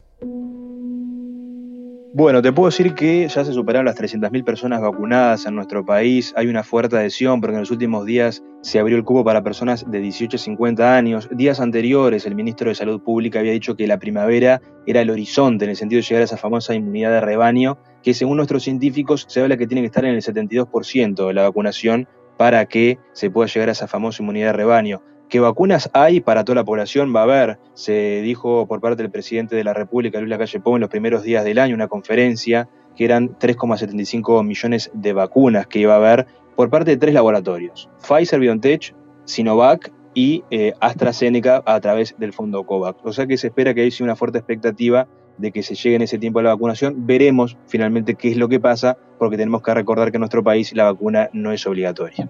Bueno, 2.14 2.42
te 2.42 2.52
puedo 2.52 2.68
decir 2.68 2.94
que 2.94 3.26
ya 3.26 3.46
se 3.46 3.54
superaron 3.54 3.86
las 3.86 3.96
300.000 3.96 4.44
personas 4.44 4.82
vacunadas 4.82 5.46
en 5.46 5.56
nuestro 5.56 5.86
país. 5.86 6.34
Hay 6.36 6.48
una 6.48 6.62
fuerte 6.62 6.98
adhesión 6.98 7.40
porque 7.40 7.54
en 7.54 7.62
los 7.62 7.72
últimos 7.72 8.06
días 8.06 8.44
se 8.60 8.80
abrió 8.80 8.98
el 8.98 9.06
cubo 9.06 9.24
para 9.24 9.42
personas 9.42 9.90
de 9.90 10.02
18 10.02 10.36
a 10.36 10.38
50 10.38 10.98
años. 10.98 11.30
Días 11.32 11.62
anteriores, 11.62 12.26
el 12.26 12.36
ministro 12.36 12.68
de 12.68 12.76
Salud 12.76 13.02
Pública 13.02 13.40
había 13.40 13.54
dicho 13.54 13.78
que 13.78 13.88
la 13.88 13.98
primavera 13.98 14.62
era 14.86 15.00
el 15.00 15.10
horizonte 15.10 15.64
en 15.64 15.72
el 15.72 15.78
sentido 15.78 16.02
de 16.02 16.04
llegar 16.04 16.22
a 16.24 16.26
esa 16.26 16.36
famosa 16.36 16.76
inmunidad 16.76 17.12
de 17.12 17.22
rebaño, 17.22 17.78
que 18.04 18.14
según 18.14 18.36
nuestros 18.36 18.64
científicos 18.64 19.26
se 19.30 19.40
habla 19.40 19.56
que 19.56 19.68
tiene 19.68 19.82
que 19.82 19.88
estar 19.88 20.04
en 20.04 20.14
el 20.14 20.22
72% 20.22 21.28
de 21.28 21.34
la 21.34 21.44
vacunación 21.44 22.10
para 22.36 22.66
que 22.66 23.00
se 23.14 23.32
pueda 23.32 23.48
llegar 23.48 23.70
a 23.70 23.72
esa 23.72 23.88
famosa 23.88 24.22
inmunidad 24.22 24.48
de 24.48 24.54
rebaño. 24.54 25.02
¿Qué 25.32 25.40
vacunas 25.40 25.90
hay 25.94 26.20
para 26.20 26.44
toda 26.44 26.58
la 26.58 26.66
población? 26.66 27.16
Va 27.16 27.22
a 27.22 27.24
haber, 27.24 27.58
se 27.74 28.22
dijo 28.22 28.68
por 28.68 28.82
parte 28.82 29.02
del 29.02 29.10
presidente 29.10 29.56
de 29.56 29.64
la 29.64 29.74
República, 29.74 30.20
Luis 30.20 30.30
Lacalle 30.30 30.60
Pou, 30.60 30.76
en 30.76 30.82
los 30.82 30.90
primeros 30.90 31.24
días 31.24 31.46
del 31.46 31.58
año, 31.58 31.74
una 31.74 31.88
conferencia 31.88 32.68
que 32.98 33.06
eran 33.06 33.30
3,75 33.40 34.44
millones 34.44 34.92
de 34.94 35.14
vacunas 35.14 35.68
que 35.68 35.80
iba 35.80 35.94
a 35.94 35.96
haber 35.96 36.28
por 36.58 36.70
parte 36.70 36.92
de 36.92 36.98
tres 36.98 37.14
laboratorios, 37.14 37.90
Pfizer, 38.06 38.42
BioNTech, 38.42 38.94
Sinovac 39.24 39.94
y 40.14 40.44
eh, 40.52 40.74
AstraZeneca 40.82 41.64
a 41.66 41.80
través 41.80 42.14
del 42.18 42.34
fondo 42.34 42.66
COVAX. 42.66 43.00
O 43.06 43.14
sea 43.14 43.26
que 43.26 43.38
se 43.38 43.48
espera 43.48 43.74
que 43.74 43.84
haya 43.84 44.04
una 44.04 44.18
fuerte 44.18 44.40
expectativa 44.40 45.08
de 45.38 45.54
que 45.54 45.64
se 45.64 45.76
llegue 45.76 45.96
en 45.96 46.02
ese 46.02 46.18
tiempo 46.20 46.40
a 46.40 46.44
la 46.44 46.50
vacunación. 46.50 47.08
Veremos 47.08 47.58
finalmente 47.68 48.16
qué 48.16 48.32
es 48.32 48.36
lo 48.36 48.50
que 48.50 48.60
pasa, 48.60 48.98
porque 49.18 49.38
tenemos 49.38 49.62
que 49.62 49.74
recordar 49.74 50.12
que 50.12 50.18
en 50.18 50.22
nuestro 50.22 50.44
país 50.44 50.76
la 50.76 50.92
vacuna 50.92 51.30
no 51.32 51.54
es 51.54 51.66
obligatoria. 51.66 52.30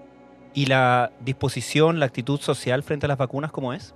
¿Y 0.54 0.66
la 0.66 1.12
disposición, 1.20 1.98
la 1.98 2.06
actitud 2.06 2.38
social 2.38 2.82
frente 2.82 3.06
a 3.06 3.08
las 3.08 3.18
vacunas 3.18 3.52
cómo 3.52 3.72
es? 3.72 3.94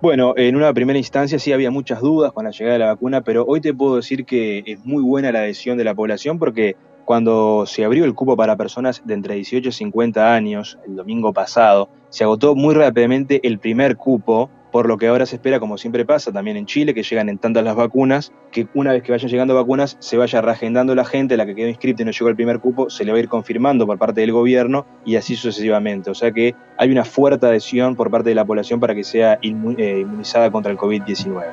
Bueno, 0.00 0.34
en 0.36 0.56
una 0.56 0.72
primera 0.72 0.98
instancia 0.98 1.38
sí 1.38 1.52
había 1.52 1.70
muchas 1.70 2.00
dudas 2.00 2.32
con 2.32 2.44
la 2.44 2.50
llegada 2.50 2.72
de 2.72 2.78
la 2.80 2.86
vacuna, 2.86 3.20
pero 3.20 3.44
hoy 3.46 3.60
te 3.60 3.72
puedo 3.72 3.96
decir 3.96 4.24
que 4.24 4.64
es 4.66 4.84
muy 4.84 5.02
buena 5.02 5.30
la 5.30 5.40
adhesión 5.40 5.78
de 5.78 5.84
la 5.84 5.94
población 5.94 6.38
porque 6.38 6.76
cuando 7.04 7.66
se 7.66 7.84
abrió 7.84 8.04
el 8.04 8.14
cupo 8.14 8.36
para 8.36 8.56
personas 8.56 9.02
de 9.04 9.14
entre 9.14 9.34
18 9.36 9.68
y 9.68 9.72
50 9.72 10.34
años 10.34 10.78
el 10.86 10.96
domingo 10.96 11.32
pasado, 11.32 11.88
se 12.08 12.24
agotó 12.24 12.54
muy 12.54 12.74
rápidamente 12.74 13.46
el 13.46 13.58
primer 13.58 13.96
cupo 13.96 14.50
por 14.72 14.88
lo 14.88 14.96
que 14.96 15.06
ahora 15.06 15.26
se 15.26 15.36
espera, 15.36 15.60
como 15.60 15.76
siempre 15.76 16.04
pasa 16.04 16.32
también 16.32 16.56
en 16.56 16.66
Chile, 16.66 16.94
que 16.94 17.02
llegan 17.02 17.28
en 17.28 17.38
tantas 17.38 17.62
las 17.62 17.76
vacunas, 17.76 18.32
que 18.50 18.66
una 18.74 18.92
vez 18.92 19.02
que 19.02 19.12
vayan 19.12 19.30
llegando 19.30 19.54
vacunas, 19.54 19.98
se 20.00 20.16
vaya 20.16 20.40
reagendando 20.40 20.94
la 20.94 21.04
gente, 21.04 21.36
la 21.36 21.44
que 21.44 21.54
quedó 21.54 21.68
inscrita 21.68 22.02
y 22.02 22.06
no 22.06 22.10
llegó 22.10 22.28
el 22.30 22.36
primer 22.36 22.58
cupo, 22.58 22.88
se 22.88 23.04
le 23.04 23.12
va 23.12 23.18
a 23.18 23.20
ir 23.20 23.28
confirmando 23.28 23.86
por 23.86 23.98
parte 23.98 24.22
del 24.22 24.32
gobierno 24.32 24.86
y 25.04 25.16
así 25.16 25.36
sucesivamente. 25.36 26.10
O 26.10 26.14
sea 26.14 26.32
que 26.32 26.54
hay 26.78 26.90
una 26.90 27.04
fuerte 27.04 27.46
adhesión 27.46 27.94
por 27.94 28.10
parte 28.10 28.30
de 28.30 28.34
la 28.34 28.46
población 28.46 28.80
para 28.80 28.94
que 28.94 29.04
sea 29.04 29.34
eh, 29.42 29.48
inmunizada 29.48 30.50
contra 30.50 30.72
el 30.72 30.78
COVID-19. 30.78 31.44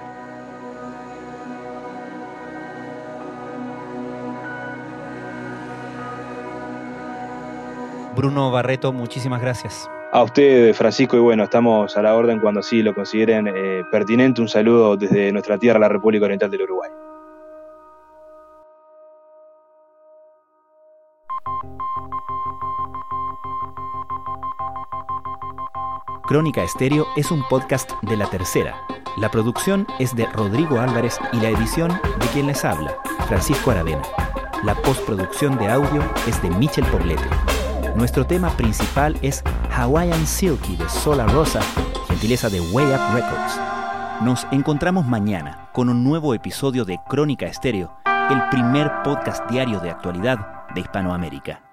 Bruno 8.16 8.52
Barreto, 8.52 8.92
muchísimas 8.92 9.42
gracias. 9.42 9.90
A 10.12 10.24
usted, 10.24 10.74
Francisco, 10.74 11.16
y 11.18 11.20
bueno, 11.20 11.44
estamos 11.44 11.96
a 11.96 12.02
la 12.02 12.16
orden 12.16 12.40
cuando 12.40 12.62
así 12.62 12.82
lo 12.82 12.96
consideren 12.96 13.48
eh, 13.48 13.84
pertinente. 13.92 14.42
Un 14.42 14.48
saludo 14.48 14.98
desde 14.98 15.32
nuestra 15.32 15.60
tierra, 15.60 15.80
la 15.80 15.88
República 15.88 16.26
Oriental 16.26 16.50
del 16.50 16.64
Uruguay. 16.64 16.90
Crónica 26.28 26.64
Estéreo 26.64 27.06
es 27.16 27.30
un 27.30 27.44
podcast 27.48 27.92
de 28.02 28.18
La 28.18 28.28
Tercera. 28.30 28.82
La 29.18 29.30
producción 29.30 29.86
es 30.00 30.16
de 30.16 30.26
Rodrigo 30.26 30.80
Álvarez 30.80 31.20
y 31.34 31.38
la 31.38 31.50
edición 31.50 31.90
de 31.90 32.28
quien 32.34 32.48
les 32.48 32.66
habla, 32.66 32.96
Francisco 33.28 33.70
Aravena. 33.70 34.02
La 34.64 34.74
postproducción 34.74 35.58
de 35.60 35.68
audio 35.68 36.02
es 36.28 36.42
de 36.42 36.50
Michel 36.50 36.86
Poblete. 36.86 37.24
Nuestro 37.96 38.26
tema 38.26 38.50
principal 38.52 39.18
es 39.22 39.44
Hawaiian 39.80 40.28
Silky 40.28 40.76
de 40.76 40.90
Sola 40.90 41.26
Rosa, 41.28 41.62
gentileza 42.10 42.50
de 42.50 42.60
Way 42.60 42.86
Up 42.88 43.14
Records. 43.14 43.60
Nos 44.22 44.46
encontramos 44.52 45.08
mañana 45.08 45.70
con 45.72 45.88
un 45.88 46.04
nuevo 46.04 46.34
episodio 46.34 46.84
de 46.84 47.00
Crónica 47.08 47.46
Estéreo, 47.46 47.98
el 48.30 48.42
primer 48.50 48.92
podcast 49.06 49.50
diario 49.50 49.80
de 49.80 49.90
actualidad 49.90 50.68
de 50.76 50.82
Hispanoamérica. 50.82 51.69